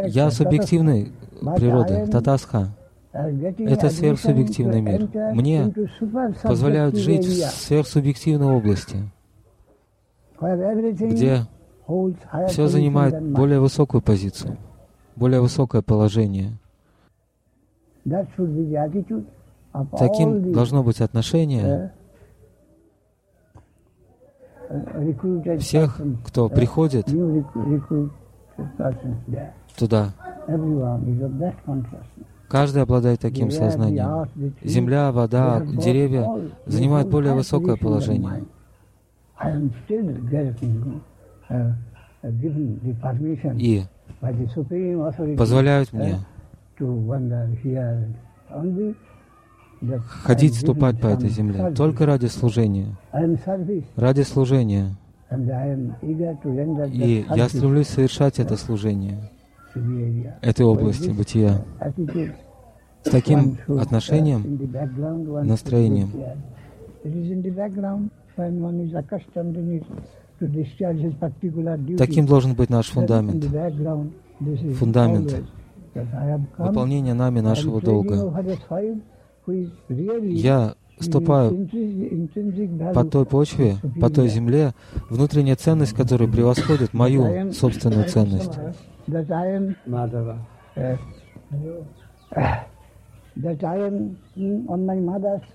Я 0.08 0.32
субъективной 0.32 1.12
природы, 1.56 2.08
татасха. 2.08 2.70
Это 3.14 3.90
сверхсубъективный 3.90 4.82
мир. 4.82 5.10
Мне 5.34 5.74
позволяют 6.44 6.98
жить 6.98 7.26
в 7.26 7.62
сверхсубъективной 7.62 8.48
области, 8.48 8.98
где 11.00 11.42
все 12.50 12.68
занимает 12.68 13.22
более 13.24 13.62
высокую 13.62 14.02
позицию, 14.02 14.58
более 15.16 15.42
высокое 15.42 15.82
положение. 15.82 16.58
Таким 19.98 20.54
должно 20.54 20.84
быть 20.84 21.02
отношение 21.02 21.92
всех, 25.60 26.00
кто 26.26 26.50
приходит 26.50 27.08
туда. 29.78 30.14
Каждый 32.48 32.84
обладает 32.84 33.20
таким 33.20 33.52
сознанием. 33.52 34.30
Земля, 34.64 35.12
вода, 35.12 35.62
деревья 35.62 36.28
занимают 36.66 37.10
более 37.10 37.34
высокое 37.34 37.76
положение. 37.76 38.46
И 43.56 43.84
позволяют 45.38 45.94
мне 45.94 46.20
ходить, 50.24 50.56
ступать 50.56 51.00
по 51.00 51.08
этой 51.08 51.30
земле 51.30 51.72
только 51.72 52.06
ради 52.06 52.28
служения. 52.28 52.96
Ради 53.96 54.22
служения. 54.22 54.96
И 56.92 57.26
я 57.36 57.50
стремлюсь 57.50 57.88
совершать 57.88 58.40
это 58.40 58.56
служение. 58.58 59.32
этой 60.42 60.66
области 60.66 61.10
бытия. 61.10 61.64
С 63.04 63.10
таким 63.10 63.58
отношением, 63.68 64.60
настроением. 65.46 66.10
Таким 71.98 72.26
должен 72.26 72.56
быть 72.56 72.70
наш 72.70 72.88
фундамент. 72.90 73.46
Фундамент 74.78 75.44
выполнения 76.58 77.14
нами 77.14 77.40
нашего 77.40 77.82
долга. 77.82 78.34
Я 80.24 80.76
ступаю 81.00 81.70
по 82.94 83.04
той 83.06 83.26
почве, 83.26 83.78
по 84.00 84.10
той 84.10 84.28
земле, 84.30 84.74
внутренняя 85.10 85.56
ценность, 85.56 85.94
которая 85.94 86.30
превосходит 86.30 86.94
мою 86.94 87.52
собственную 87.54 88.08
ценность. 88.10 88.52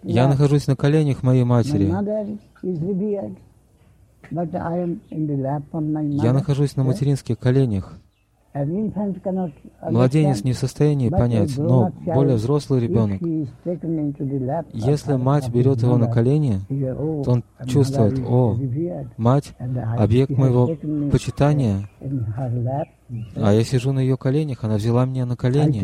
Я 0.02 0.28
нахожусь 0.28 0.66
на 0.66 0.76
коленях 0.76 1.22
моей 1.22 1.44
матери. 1.44 1.90
Я 4.30 6.32
нахожусь 6.32 6.76
на 6.76 6.84
материнских 6.84 7.38
коленях. 7.38 7.98
Младенец 9.82 10.42
не 10.42 10.52
в 10.52 10.58
состоянии 10.58 11.08
понять, 11.08 11.56
но 11.56 11.92
более 12.04 12.34
взрослый 12.34 12.80
ребенок, 12.80 13.20
если 14.72 15.14
мать 15.14 15.48
берет 15.50 15.82
его 15.82 15.96
на 15.96 16.10
колени, 16.10 16.60
то 17.24 17.30
он 17.30 17.44
чувствует, 17.66 18.18
о, 18.26 18.56
мать, 19.16 19.54
объект 19.98 20.36
моего 20.36 20.68
почитания, 21.12 21.88
а 23.34 23.52
я 23.52 23.64
сижу 23.64 23.92
на 23.92 24.00
ее 24.00 24.16
коленях, 24.16 24.62
она 24.62 24.76
взяла 24.76 25.04
меня 25.04 25.26
на 25.26 25.36
колени. 25.36 25.78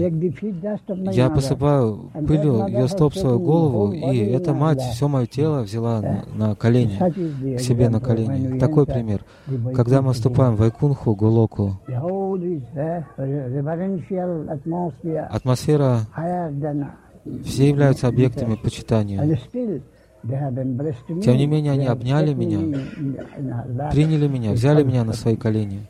Я 1.12 1.30
посыпаю 1.30 2.10
пылью 2.26 2.66
ее 2.68 2.88
стоп 2.88 3.14
свою 3.14 3.40
голову, 3.40 3.92
и 3.92 4.18
эта 4.18 4.52
мать 4.54 4.80
все 4.80 5.08
мое 5.08 5.26
тело 5.26 5.62
взяла 5.62 6.00
на, 6.00 6.24
на 6.34 6.54
колени, 6.54 6.98
к 7.56 7.60
себе 7.60 7.88
на 7.88 8.00
колени. 8.00 8.58
Такой 8.58 8.86
пример. 8.86 9.24
Когда 9.74 10.02
мы 10.02 10.12
вступаем 10.12 10.56
в 10.56 10.62
Айкунху, 10.62 11.14
Гулоку, 11.14 11.80
атмосфера, 15.30 16.00
все 17.44 17.68
являются 17.68 18.06
объектами 18.08 18.54
почитания. 18.54 19.38
Тем 21.22 21.36
не 21.36 21.46
менее, 21.46 21.72
они 21.72 21.86
обняли 21.86 22.34
меня, 22.34 23.90
приняли 23.90 24.28
меня, 24.28 24.52
взяли 24.52 24.82
меня 24.82 25.04
на 25.04 25.12
свои 25.12 25.36
колени. 25.36 25.88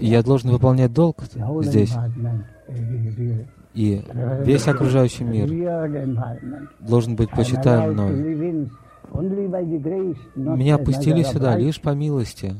Я 0.00 0.22
должен 0.22 0.50
выполнять 0.50 0.92
долг 0.92 1.22
здесь. 1.62 1.94
И 3.74 4.02
весь 4.44 4.68
окружающий 4.68 5.24
мир 5.24 5.48
должен 6.80 7.16
быть 7.16 7.30
почитаем 7.30 7.92
мной. 7.92 8.68
Меня 10.34 10.78
пустили 10.78 11.22
сюда 11.22 11.56
лишь 11.56 11.80
по 11.80 11.90
милости, 11.90 12.54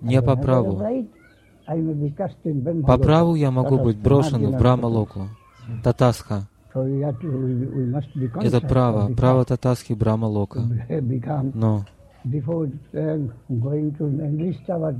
не 0.00 0.20
по 0.22 0.36
праву. 0.36 0.82
По 2.86 2.98
праву 2.98 3.34
я 3.34 3.50
могу 3.50 3.78
быть 3.78 3.98
брошен 3.98 4.46
в 4.46 4.58
Брахма-локу, 4.58 5.28
Татасха. 5.84 6.48
Это 6.74 8.60
право, 8.60 9.12
право 9.14 9.44
Татасхи 9.44 9.92
Брахма-лока. 9.92 10.62
Но 11.54 11.84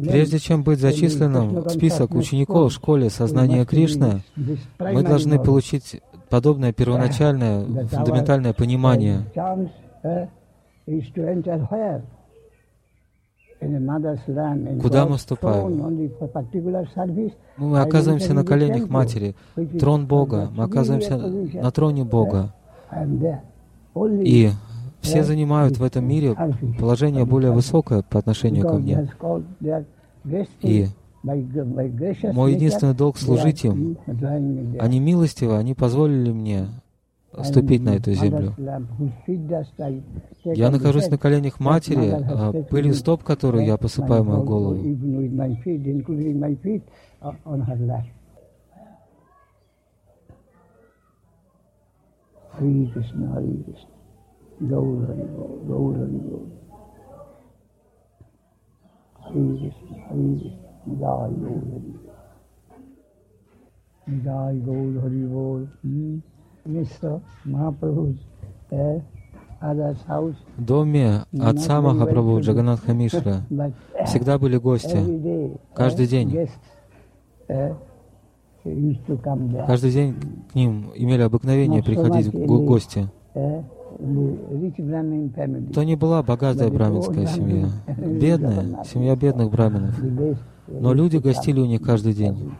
Прежде 0.04 0.38
чем 0.38 0.62
быть 0.62 0.78
зачисленным 0.78 1.60
в 1.60 1.68
список 1.70 2.14
учеников 2.14 2.70
в 2.70 2.74
школе 2.74 3.10
сознания 3.10 3.64
Кришны, 3.64 4.22
мы 4.78 5.02
должны 5.02 5.42
получить 5.42 6.00
подобное 6.30 6.72
первоначальное, 6.72 7.64
фундаментальное 7.86 8.52
понимание. 8.52 9.24
Куда 14.80 15.06
мы 15.06 15.16
вступаем? 15.16 16.10
Мы 17.56 17.80
оказываемся 17.80 18.32
на 18.32 18.44
коленях 18.44 18.88
Матери, 18.88 19.34
трон 19.80 20.06
Бога, 20.06 20.50
мы 20.54 20.64
оказываемся 20.64 21.16
на 21.16 21.70
троне 21.72 22.04
Бога. 22.04 22.54
И 24.24 24.50
все 25.08 25.24
занимают 25.24 25.78
в 25.78 25.82
этом 25.82 26.06
мире 26.06 26.36
положение 26.78 27.24
более 27.24 27.52
высокое 27.52 28.02
по 28.02 28.18
отношению 28.18 28.66
ко 28.68 28.74
мне. 28.74 29.10
И 30.62 30.86
мой 31.22 32.54
единственный 32.54 32.94
долг 32.94 33.18
служить 33.18 33.64
им. 33.64 33.96
Они 34.78 35.00
милостивы, 35.00 35.56
они 35.56 35.74
позволили 35.74 36.30
мне 36.32 36.66
ступить 37.42 37.82
на 37.82 37.96
эту 37.96 38.12
землю. 38.12 38.54
Я 40.44 40.70
нахожусь 40.70 41.08
на 41.08 41.18
коленях 41.18 41.60
матери, 41.60 42.10
а 42.10 42.52
пылью 42.70 42.94
стоп, 42.94 43.22
которую 43.22 43.66
я 43.66 43.76
посыпаю 43.76 44.24
мою 44.24 44.42
голову. 44.44 44.76
Hare 52.58 52.90
Krishna, 52.92 53.26
Hare 53.34 53.62
Krishna. 53.64 53.97
Gaur 54.60 55.06
Hari 55.06 55.22
Jai 64.24 64.54
Gaur 64.66 64.92
Hari 65.02 65.22
Gaur. 65.30 65.60
Mr. 66.66 67.20
Mahaprabhu's 67.46 68.18
uh, 68.72 69.00
other's 69.62 70.02
house. 70.08 70.36
В 70.56 70.64
доме 70.64 71.24
отца 71.40 71.80
Махапрабху 71.80 72.40
Джаганатха 72.40 72.92
Мишра 72.92 73.44
всегда 74.06 74.38
были 74.38 74.56
гости. 74.56 75.56
Каждый 75.72 76.08
день. 76.08 76.48
Каждый 79.66 79.92
день 79.92 80.16
к 80.50 80.54
ним 80.56 80.90
имели 80.96 81.22
обыкновение 81.22 81.82
приходить 81.82 82.32
гости 82.34 83.08
то 85.74 85.82
не 85.82 85.96
была 85.96 86.22
богатая 86.22 86.70
браминская 86.70 87.26
семья, 87.26 87.68
бедная, 87.86 88.84
семья 88.84 89.16
бедных 89.16 89.50
браминов. 89.50 90.00
Но 90.68 90.92
люди 90.92 91.16
гостили 91.16 91.60
у 91.60 91.66
них 91.66 91.82
каждый 91.82 92.14
день. 92.14 92.52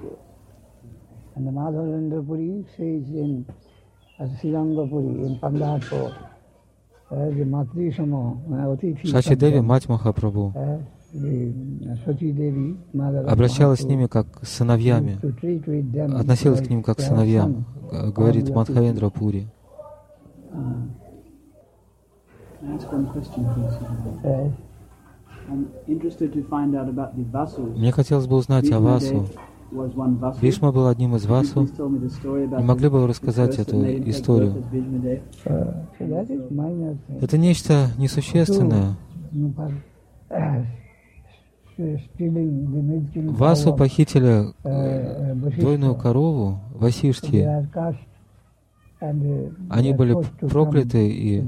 Шачи 9.05 9.37
Деви, 9.37 9.61
мать 9.61 9.88
Махапрабху, 9.88 10.53
обращалась 13.27 13.81
с 13.81 13.85
ними 13.85 14.07
как 14.07 14.27
с 14.42 14.48
сыновьями, 14.48 15.18
относилась 16.18 16.66
к 16.66 16.68
ним 16.68 16.83
как 16.83 16.98
к 16.98 17.01
сыновьям, 17.01 17.64
говорит 18.14 18.51
Мадхавендра 18.51 19.09
Пури. 19.09 19.46
Can 22.61 22.73
I 22.73 22.75
ask 22.75 22.92
one 22.92 23.07
question, 23.07 23.44
please? 23.55 24.53
Мне 27.77 27.92
хотелось 27.92 28.27
бы 28.27 28.37
узнать 28.37 28.71
о 28.71 28.81
Васу. 28.81 29.27
Вишма 30.40 30.73
был 30.73 30.87
одним 30.88 31.16
из 31.16 31.27
Васу. 31.27 31.62
Не 31.62 32.64
могли 32.64 32.88
бы 32.88 33.01
вы 33.01 33.07
рассказать 33.07 33.59
эту 33.59 33.83
историю? 34.11 34.64
Это 37.21 37.38
нечто 37.38 37.88
несущественное. 37.97 38.97
Васу 43.14 43.75
похитили 43.75 44.53
двойную 44.62 45.94
корову 45.94 46.59
Васиштхи. 46.75 47.68
Они 49.00 49.92
были 49.92 50.16
прокляты 50.48 51.08
и 51.08 51.44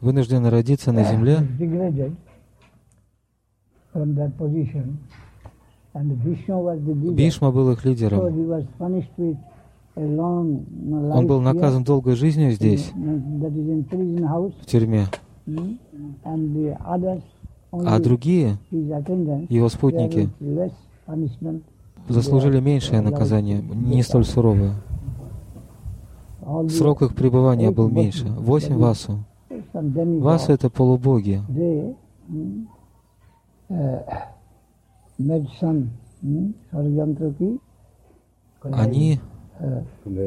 вынуждены 0.00 0.48
родиться 0.50 0.92
на 0.92 1.04
земле. 1.04 1.38
Бишма 7.14 7.50
был 7.50 7.70
их 7.72 7.84
лидером. 7.84 8.20
Он 9.96 11.26
был 11.26 11.40
наказан 11.40 11.84
долгой 11.84 12.16
жизнью 12.16 12.52
здесь, 12.52 12.92
в 12.92 14.66
тюрьме. 14.66 15.06
А 17.72 17.98
другие, 17.98 18.58
его 18.70 19.68
спутники, 19.68 20.28
заслужили 22.08 22.60
меньшее 22.60 23.00
наказание, 23.00 23.60
не 23.60 24.02
столь 24.02 24.24
суровое. 24.24 24.74
Срок 26.68 27.02
их 27.02 27.14
пребывания 27.14 27.70
был 27.70 27.88
меньше. 27.88 28.26
Восемь 28.26 28.76
васу. 28.76 29.24
Васу— 29.62 30.52
это 30.54 30.70
полубоги. 30.70 31.40
они, 38.62 39.20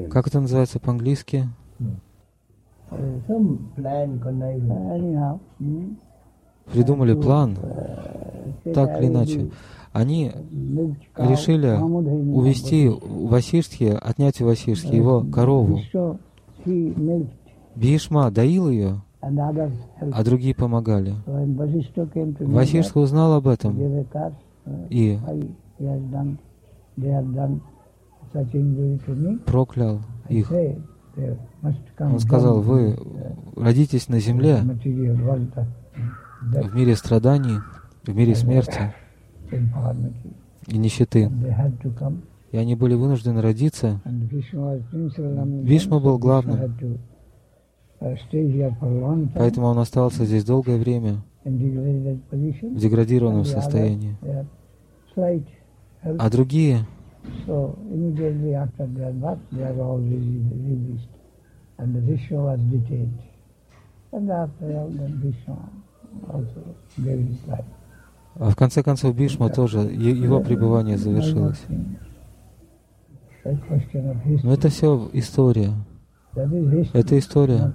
как 0.10 0.28
это 0.28 0.40
называется 0.40 0.80
по-английски? 0.80 1.46
Придумали 6.72 7.14
план, 7.14 7.58
так 8.74 9.00
или 9.00 9.08
иначе. 9.08 9.50
Они 9.94 10.32
решили 11.18 11.76
увести 11.80 12.90
Васишки, 12.90 13.98
отнять 14.00 14.42
у 14.42 14.46
Васишки 14.46 14.94
его 14.94 15.22
корову. 15.22 15.80
Бишма 17.76 18.30
доил 18.32 18.70
ее, 18.70 19.02
а 19.22 20.24
другие 20.24 20.54
помогали. 20.54 21.16
Васишка 22.40 22.98
узнал 22.98 23.34
об 23.34 23.48
этом 23.48 23.78
и 24.90 25.20
проклял 29.46 30.00
их. 30.30 30.52
Он 32.00 32.20
сказал, 32.20 32.62
вы 32.62 32.96
родитесь 33.56 34.08
на 34.08 34.20
земле, 34.20 34.60
в 36.42 36.76
мире 36.76 36.96
страданий, 36.96 37.60
в 38.04 38.16
мире 38.16 38.36
смерти 38.36 38.94
и 40.68 40.78
нищеты. 40.78 41.32
И 42.52 42.58
они 42.58 42.76
были 42.76 42.94
вынуждены 42.94 43.42
родиться. 43.42 44.02
Вишма 44.06 46.00
был 46.00 46.18
главным. 46.18 46.76
Поэтому 49.36 49.68
он 49.68 49.80
остался 49.80 50.26
здесь 50.26 50.46
долгое 50.46 50.78
время 50.78 51.24
в 51.44 52.78
деградированном 52.78 53.46
состоянии. 53.46 54.16
А 56.04 56.30
другие 56.30 56.86
а 68.40 68.52
в 68.52 68.56
конце 68.56 68.84
концов 68.84 69.16
Бишма 69.16 69.50
тоже, 69.50 69.80
его 69.80 70.42
пребывание 70.42 70.98
завершилось. 70.98 71.62
Но 74.44 74.54
это 74.54 74.70
все 74.70 75.10
история. 75.14 75.74
Это 76.94 77.18
история. 77.18 77.74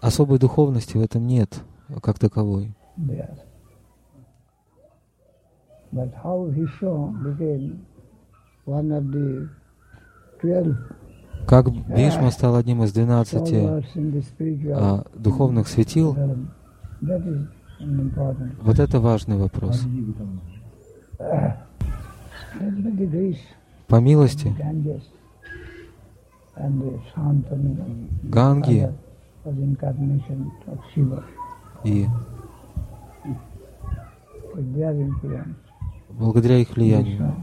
Особой 0.00 0.38
духовности 0.38 0.96
в 0.96 1.02
этом 1.02 1.26
нет, 1.26 1.62
как 2.02 2.18
таковой. 2.18 2.74
Как 11.46 11.70
Бишма 11.70 12.30
стал 12.30 12.56
одним 12.56 12.82
из 12.84 12.92
двенадцати 12.92 13.82
а, 14.72 15.04
духовных 15.14 15.68
светил, 15.68 16.16
вот 18.60 18.78
это 18.78 19.00
важный 19.00 19.36
вопрос. 19.36 19.82
По 23.88 23.96
милости. 23.96 24.54
Ганги. 28.22 28.92
И 31.84 32.06
благодаря 36.10 36.58
их 36.58 36.76
влиянию 36.76 37.34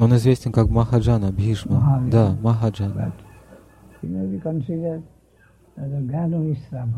он 0.00 0.16
известен 0.16 0.52
как 0.52 0.68
Махаджана, 0.68 1.32
Бхишма. 1.32 2.02
Да, 2.10 2.36
Махаджана. 2.42 3.12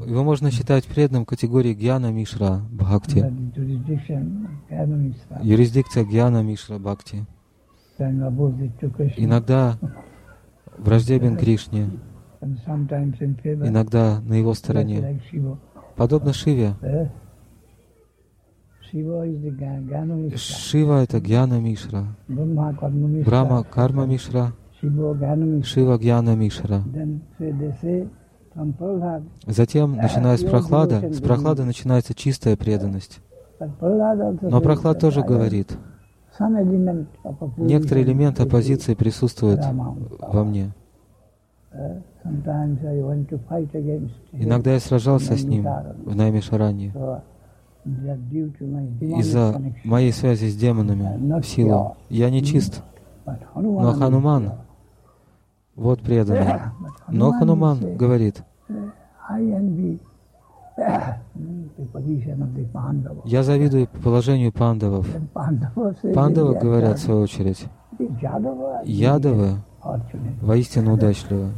Его 0.07 0.25
можно 0.25 0.51
считать 0.51 0.87
преданным 0.87 1.25
категории 1.25 1.75
Гьяна 1.75 2.13
Мишра 2.13 2.61
Бхакти. 2.71 3.25
Юрисдикция 5.43 6.05
Гьяна 6.05 6.43
Мишра 6.43 6.79
Бхакти. 6.79 7.27
Иногда 9.17 9.77
враждебен 10.79 11.37
Кришне, 11.37 11.91
иногда 12.41 14.21
на 14.21 14.35
его 14.35 14.55
стороне. 14.55 15.21
Подобно 15.97 16.33
Шиве. 16.33 16.75
Шива— 18.91 19.27
это 21.05 21.21
Гьяна 21.21 21.61
Мишра. 21.61 22.05
Брахма— 22.29 23.65
Карма 23.71 24.07
Мишра. 24.07 24.53
Шива 24.81 25.99
Гьяна 25.99 26.37
Мишра. 26.37 26.83
Затем, 29.47 29.97
начиная 29.97 30.37
с 30.37 30.45
прохлада, 30.45 31.13
с 31.13 31.21
прохлады 31.21 31.65
начинается 31.65 32.15
чистая 32.15 32.57
преданность. 32.57 33.21
Но 34.41 34.61
прохлад 34.61 35.01
тоже 35.01 35.23
говорит, 35.23 35.77
некоторый 37.59 38.05
элемент 38.05 38.41
оппозиции 38.41 38.95
присутствует 38.95 39.61
во 40.21 40.45
мне. 40.45 40.73
Иногда 44.33 44.73
я 44.73 44.81
сражался 44.81 45.37
с 45.37 45.45
ним 45.45 45.67
в 46.05 46.17
Наймишаране 46.17 46.93
из-за 49.19 49.61
моей 49.85 50.13
связи 50.13 50.47
с 50.47 50.57
демонами 50.57 51.41
в 51.41 51.47
силу. 51.47 51.97
Я 52.09 52.31
не 52.31 52.43
чист. 52.43 52.83
Но 53.55 53.93
Хануман, 53.93 54.53
вот 55.77 56.01
преданный. 56.01 56.61
Но 57.09 57.33
Хануман 57.33 57.97
говорит, 57.97 58.43
я 63.25 63.43
завидую 63.43 63.89
положению 64.03 64.53
пандавов. 64.53 65.07
Пандавы 66.15 66.59
говорят, 66.59 66.99
в 66.99 67.03
свою 67.03 67.23
очередь, 67.23 67.67
ядовы. 68.85 69.57
Воистину 70.43 70.95
удачливы. 70.95 71.51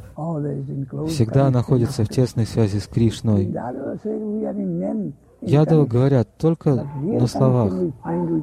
Всегда 1.08 1.50
находятся 1.50 2.04
в 2.04 2.08
тесной 2.08 2.46
связи 2.46 2.78
с 2.78 2.86
Кришной. 2.86 3.52
Ядовы 5.42 5.86
говорят 5.86 6.36
только 6.36 6.86
на 7.00 7.26
словах. 7.26 7.72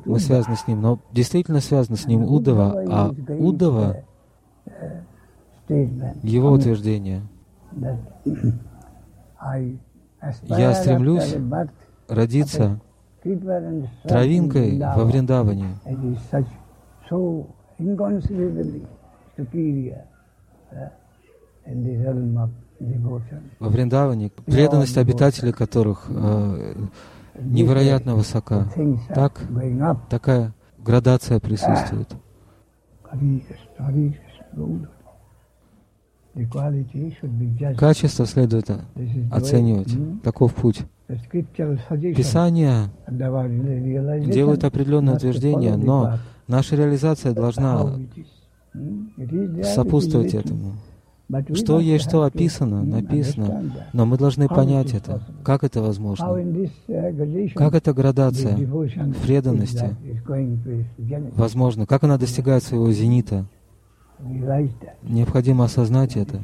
Мы 0.05 0.19
связаны 0.19 0.55
с 0.55 0.67
ним, 0.67 0.81
но 0.81 0.99
действительно 1.11 1.59
связаны 1.59 1.97
с 1.97 2.05
ним 2.05 2.23
Удава, 2.23 2.83
а 2.89 3.11
Удава 3.39 4.03
его 6.23 6.51
утверждение. 6.51 7.21
Я 10.43 10.73
стремлюсь 10.73 11.35
родиться 12.07 12.79
травинкой 14.03 14.79
во 14.79 15.03
Вриндаване. 15.03 15.75
Во 22.79 23.69
Вриндаване 23.69 24.29
преданность 24.45 24.97
обитателей 24.97 25.51
которых 25.51 26.05
э, 26.09 26.75
невероятно 27.39 28.15
высока. 28.15 28.67
Так, 29.13 29.41
такая 30.09 30.53
градация 30.77 31.39
присутствует. 31.39 32.09
Качество 37.77 38.25
следует 38.25 38.69
оценивать. 39.31 40.21
Таков 40.23 40.53
путь. 40.53 40.81
Писания 41.07 42.91
делают 43.09 44.63
определенные 44.63 45.15
утверждения, 45.15 45.75
но 45.77 46.19
наша 46.47 46.75
реализация 46.75 47.33
должна 47.33 47.97
сопутствовать 49.63 50.35
этому. 50.35 50.73
Что 51.53 51.79
есть, 51.81 52.05
что 52.07 52.23
описано, 52.23 52.83
написано, 52.83 53.73
но 53.91 54.05
мы 54.05 54.17
должны 54.17 54.47
понять 54.47 54.93
это. 54.93 55.21
Как 55.43 55.63
это 55.65 55.81
возможно? 55.81 56.25
Как 57.53 57.75
эта 57.75 57.93
градация 57.93 58.55
в 58.55 59.21
преданности 59.21 59.95
возможно? 61.35 61.85
Как 61.85 62.03
она 62.05 62.17
достигает 62.17 62.63
своего 62.63 62.91
зенита? 62.91 63.45
Необходимо 65.03 65.65
осознать 65.65 66.15
это. 66.15 66.39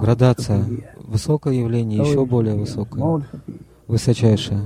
Градация. 0.00 0.64
Высокое 0.98 1.54
явление, 1.54 1.98
еще 1.98 2.24
более 2.24 2.54
высокое, 2.54 3.22
высочайшее. 3.88 4.60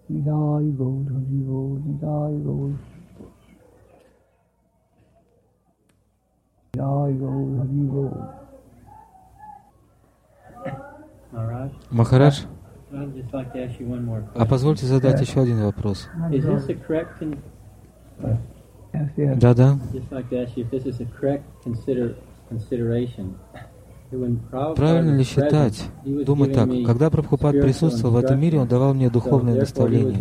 Nidai 0.05 0.75
Gold 0.77 1.09
Hari, 1.09 1.37
Gold, 1.47 1.81
Nidai 1.85 2.43
Gold. 2.43 2.77
Nidai 6.75 7.13
Gold 7.17 7.57
Hari, 7.57 7.87
Gold. 7.89 8.29
Махарадж, 11.89 12.45
а 14.35 14.45
позвольте 14.45 14.85
задать 14.85 15.19
еще 15.19 15.41
один 15.41 15.63
вопрос. 15.63 16.07
Yes, 18.95 19.11
yes. 19.17 19.39
Just 19.93 20.11
like 20.11 20.29
to 20.29 20.41
ask 20.43 20.57
you 20.57 20.65
if 20.65 20.71
this 20.71 20.85
is 20.85 21.01
a 21.01 21.05
correct 21.05 21.45
consider, 21.63 22.15
consideration 22.47 23.39
Правильно 24.75 25.17
ли 25.17 25.23
считать, 25.23 25.83
думать 26.03 26.53
так, 26.53 26.69
когда 26.85 27.09
Прабхупад 27.09 27.59
присутствовал 27.61 28.15
в 28.15 28.17
этом 28.17 28.39
мире, 28.39 28.59
он 28.59 28.67
давал 28.67 28.93
мне 28.93 29.09
духовное 29.09 29.55
наставление. 29.55 30.17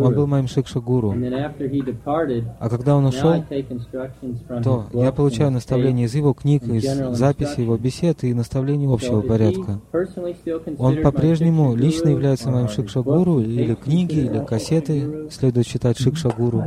Он 0.00 0.14
был 0.14 0.26
моим 0.26 0.46
шикша-гуру. 0.46 1.14
А 2.58 2.68
когда 2.68 2.96
он 2.96 3.06
ушел, 3.06 3.44
то 4.62 4.86
я 4.92 5.12
получаю 5.12 5.50
наставления 5.50 6.06
из 6.06 6.14
его 6.14 6.32
книг, 6.32 6.64
из 6.64 6.84
записей 7.16 7.62
его 7.62 7.76
бесед 7.76 8.24
и 8.24 8.34
наставлений 8.34 8.86
общего 8.86 9.20
порядка. 9.20 9.80
Он 10.78 11.02
по-прежнему 11.02 11.74
лично 11.74 12.08
является 12.08 12.50
моим 12.50 12.68
шикша-гуру, 12.68 13.40
или 13.40 13.74
книги, 13.74 14.20
или 14.20 14.44
кассеты 14.44 15.28
следует 15.30 15.66
считать 15.66 15.98
шикша-гуру. 15.98 16.64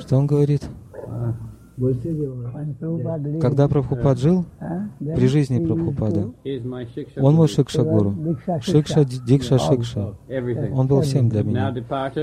Что 0.00 0.16
он 0.16 0.26
говорит? 0.26 0.62
Когда 3.40 3.68
Прабхупад 3.68 4.18
жил, 4.18 4.46
при 4.98 5.26
жизни 5.26 5.64
Прабхупада, 5.64 6.32
он 7.16 7.34
мой 7.34 7.48
Шикша-гуру. 7.48 8.14
Шикша, 8.62 9.04
Дикша, 9.04 9.58
Шикша. 9.58 10.14
Он 10.72 10.86
был 10.86 11.02
всем 11.02 11.28
для 11.28 11.42
меня. 11.42 11.74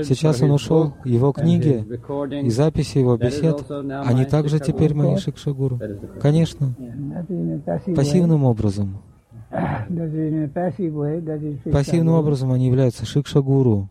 Сейчас 0.02 0.42
он 0.42 0.50
ушел, 0.50 0.94
его 1.04 1.32
книги 1.32 1.86
и 2.42 2.50
записи 2.50 2.98
его 2.98 3.16
бесед, 3.16 3.64
они 3.70 4.24
также 4.24 4.58
теперь 4.58 4.94
мои 4.94 5.16
Шикша-гуру. 5.16 5.78
Конечно, 6.20 6.74
пассивным 7.94 8.44
образом. 8.44 8.98
Пассивным 11.72 12.14
образом 12.14 12.50
они 12.50 12.66
являются 12.66 13.06
Шикша-гуру. 13.06 13.88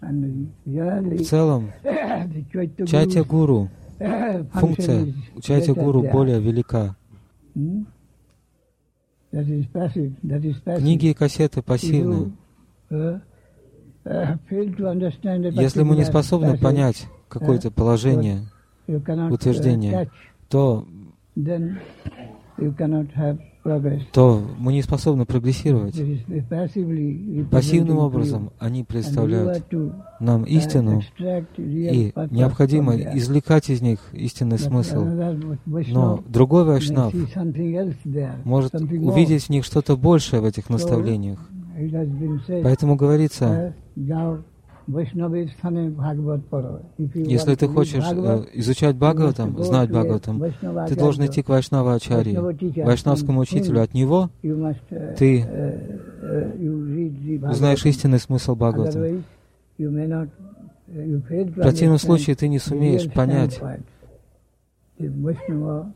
В 0.00 1.22
целом, 1.24 1.70
Чатя-гуру 2.86 3.68
функция 4.52 5.14
участия 5.34 5.74
гуру 5.74 6.02
более 6.02 6.40
велика. 6.40 6.96
Книги 9.32 11.06
и 11.06 11.14
кассеты 11.14 11.62
пассивны. 11.62 12.32
Если 14.04 15.82
мы 15.82 15.96
не 15.96 16.04
способны 16.04 16.56
понять 16.56 17.06
какое-то 17.28 17.70
положение, 17.70 18.44
утверждение, 18.86 20.10
то 20.48 20.86
то 24.12 24.42
мы 24.58 24.72
не 24.72 24.82
способны 24.82 25.26
прогрессировать. 25.26 25.94
Пассивным 27.50 27.98
образом 27.98 28.50
они 28.58 28.84
представляют 28.84 29.64
нам 30.20 30.44
истину, 30.44 31.02
и 31.56 32.12
необходимо 32.30 32.96
извлекать 32.96 33.70
из 33.70 33.82
них 33.82 34.00
истинный 34.12 34.58
смысл. 34.58 35.04
Но 35.66 36.22
другой 36.26 36.64
вайшнав 36.64 37.14
может 38.44 38.74
увидеть 38.74 39.44
в 39.44 39.50
них 39.50 39.64
что-то 39.64 39.96
большее 39.96 40.40
в 40.40 40.44
этих 40.44 40.70
наставлениях. 40.70 41.38
Поэтому 42.62 42.96
говорится, 42.96 43.74
если 47.14 47.54
ты 47.56 47.68
хочешь 47.68 48.04
э, 48.10 48.44
изучать 48.54 48.96
Бхагаватам, 48.96 49.62
знать 49.62 49.90
Бхагаватам, 49.90 50.42
ты 50.88 50.96
должен 50.96 51.26
идти 51.26 51.42
к 51.42 51.50
Вайшнава 51.50 51.94
Ачари, 51.94 52.34
Вайшнавскому 52.82 53.40
учителю. 53.40 53.82
От 53.82 53.92
него 53.92 54.30
ты 55.18 55.44
узнаешь 57.42 57.84
истинный 57.84 58.18
смысл 58.18 58.56
Бхагаватам. 58.56 59.24
В 59.76 61.52
противном 61.52 61.98
случае 61.98 62.34
ты 62.34 62.48
не 62.48 62.58
сумеешь 62.58 63.12
понять 63.12 63.60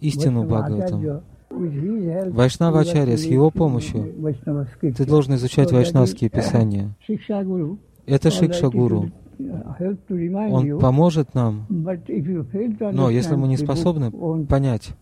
истину 0.01 0.45
Бхагаватам. 0.45 1.23
Вайшнава 1.51 2.81
Ачарья, 2.81 3.17
с 3.17 3.25
его 3.25 3.51
помощью 3.51 4.35
ты 4.81 5.07
должен 5.07 5.35
изучать 5.37 5.73
вайшнавские 5.73 6.29
писания. 6.29 6.95
Это 8.07 8.31
Шикша 8.31 8.69
Гуру. 8.69 9.11
Он 9.39 10.79
поможет 10.79 11.35
нам, 11.35 11.67
но 11.69 13.11
если 13.11 13.35
мы 13.35 13.49
не 13.49 13.57
способны 13.57 14.11
понять, 14.47 14.93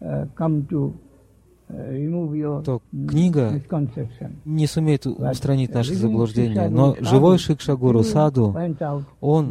то 2.64 2.82
книга 2.90 3.60
не 4.44 4.66
сумеет 4.66 5.06
устранить 5.06 5.72
наши 5.74 5.94
заблуждения. 5.94 6.68
Но 6.68 6.96
живой 7.00 7.38
Шикша 7.38 7.76
Гуру 7.76 8.02
Саду, 8.02 8.56
он 9.20 9.48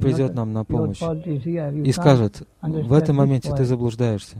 придет 0.00 0.34
нам 0.34 0.52
на 0.52 0.64
помощь 0.64 1.02
и 1.02 1.92
скажет, 1.92 2.46
в 2.60 2.92
этом 2.92 3.16
моменте 3.16 3.54
ты 3.54 3.64
заблуждаешься. 3.64 4.36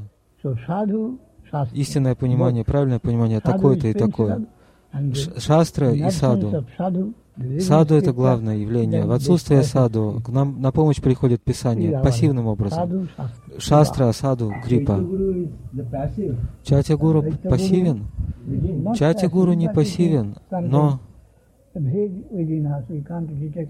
Истинное 1.72 2.14
понимание, 2.14 2.64
правильное 2.64 2.98
понимание, 2.98 3.40
такое-то 3.40 3.88
и 3.88 3.92
такое. 3.94 4.46
Шастра 5.38 5.92
и 5.92 6.10
саду 6.10 6.64
Саду— 7.60 7.94
это 7.96 8.12
главное 8.12 8.56
явление. 8.56 9.06
В 9.06 9.12
отсутствие 9.12 9.62
саду 9.62 10.20
к 10.24 10.28
нам 10.28 10.60
на 10.60 10.70
помощь 10.70 11.00
приходит 11.00 11.40
Писание 11.42 11.98
пассивным 12.00 12.46
образом. 12.46 13.08
Шастра, 13.58 14.12
саду, 14.12 14.52
крипа. 14.62 15.00
Чатя 16.62 16.96
Гуру 16.96 17.24
пассивен? 17.42 18.06
Чатя 18.96 19.28
Гуру 19.28 19.54
не 19.54 19.70
пассивен, 19.70 20.36
но 20.50 21.00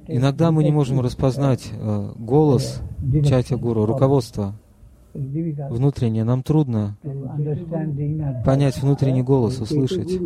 иногда 0.08 0.50
мы 0.50 0.64
не 0.64 0.72
можем 0.72 1.00
распознать 1.00 1.70
э, 1.72 2.12
голос 2.18 2.82
Чатя 3.24 3.56
Гуру, 3.56 3.86
руководство 3.86 4.54
внутреннее. 5.14 6.24
Нам 6.24 6.42
трудно 6.42 6.96
понять 8.44 8.82
внутренний 8.82 9.22
голос, 9.22 9.60
услышать. 9.60 10.18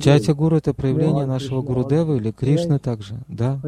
Чайтя 0.00 0.34
Гуру— 0.34 0.56
это 0.58 0.74
проявление 0.74 1.24
нашего 1.24 1.62
Гурудева 1.62 2.16
или 2.16 2.30
Кришны 2.32 2.78
также, 2.78 3.14
да? 3.28 3.58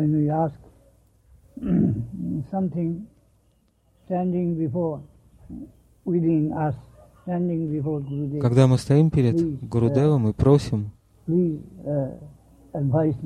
Когда 8.41 8.67
мы 8.67 8.79
стоим 8.79 9.11
перед 9.11 9.67
Гурудевом 9.69 10.29
и 10.29 10.33
просим, 10.33 10.91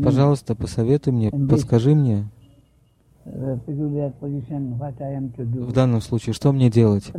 пожалуйста, 0.03 0.55
посоветуй 0.55 1.13
мне, 1.13 1.31
подскажи 1.31 1.95
мне, 1.95 2.29
в 5.65 5.73
данном 5.73 6.01
случае, 6.03 6.35
что 6.35 6.53
мне 6.53 6.71
делать? 6.71 7.11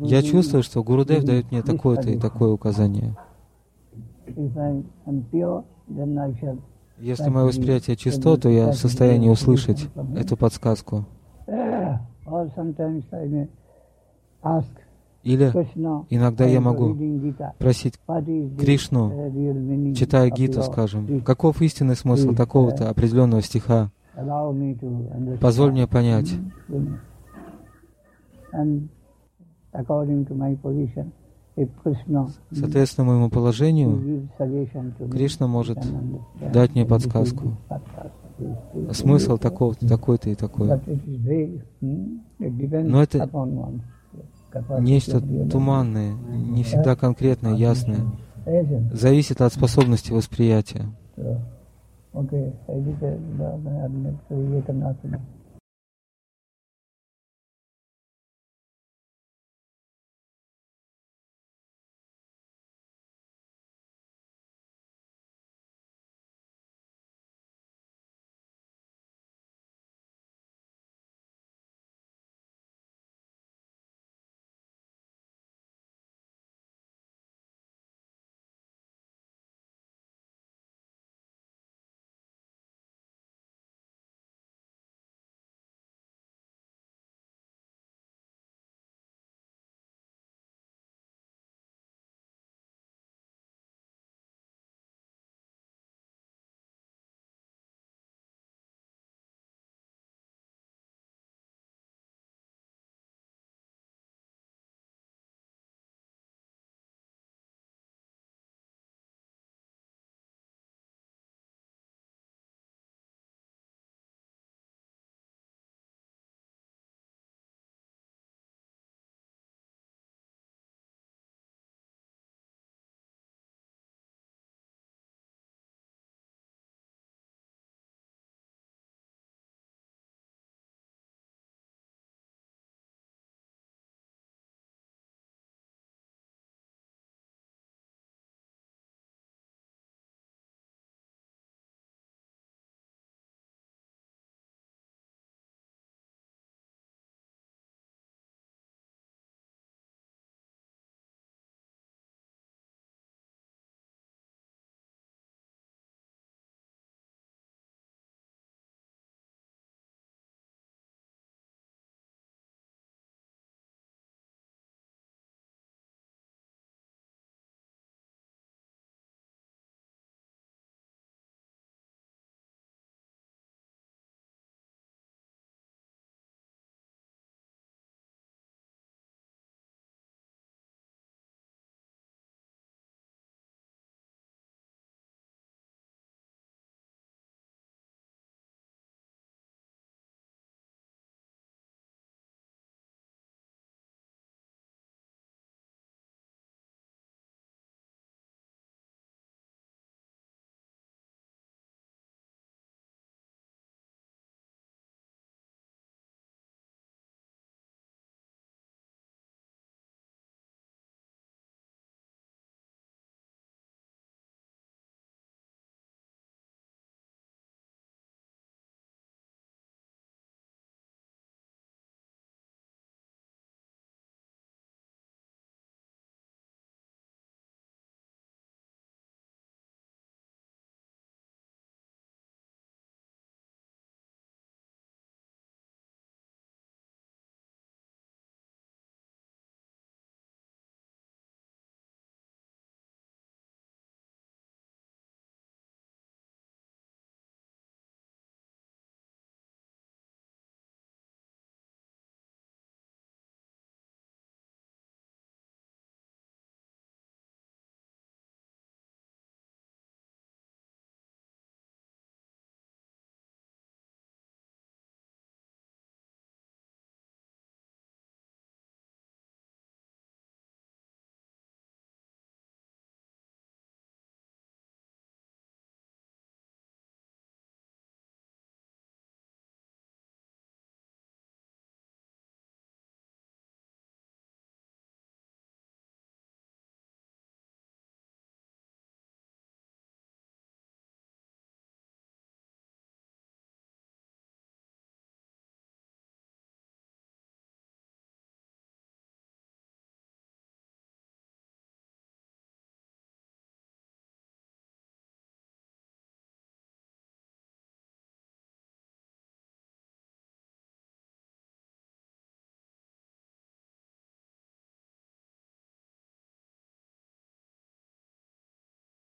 Я 0.00 0.22
чувствую, 0.22 0.62
что 0.62 0.82
Гурудев 0.82 1.24
дает 1.24 1.50
мне 1.50 1.62
такое-то 1.62 2.10
и 2.10 2.18
такое 2.18 2.50
указание. 2.50 3.14
Если 6.98 7.28
мое 7.28 7.44
восприятие 7.44 7.96
чисто, 7.96 8.36
то 8.36 8.48
я 8.48 8.70
в 8.70 8.76
состоянии 8.76 9.28
услышать 9.28 9.88
эту 10.16 10.36
подсказку. 10.36 11.04
Или 15.22 15.46
иногда 16.10 16.44
я 16.44 16.60
могу 16.60 16.96
просить 17.58 17.98
Кришну, 18.58 19.94
читая 19.94 20.30
Гиту, 20.30 20.62
скажем, 20.62 21.20
каков 21.22 21.60
истинный 21.62 21.96
смысл 21.96 22.34
такого-то 22.34 22.88
определенного 22.88 23.42
стиха. 23.42 23.90
Позволь 25.40 25.72
мне 25.72 25.86
понять. 25.86 26.32
Соответственно 32.50 33.06
моему 33.06 33.30
положению, 33.30 34.28
Кришна 35.10 35.46
может 35.46 35.78
дать 36.52 36.74
мне 36.74 36.84
подсказку. 36.84 37.56
Смысл 38.90 39.38
такого-то, 39.38 39.86
такой-то 39.86 40.30
и 40.30 40.34
такой. 40.34 40.68
Но 42.38 43.02
это 43.02 43.30
нечто 44.80 45.20
туманное, 45.50 46.14
не 46.14 46.64
всегда 46.64 46.96
конкретное, 46.96 47.54
ясное. 47.54 48.06
Зависит 48.92 49.40
от 49.40 49.52
способности 49.52 50.12
восприятия. 50.12 50.86
Okay, 52.14 52.52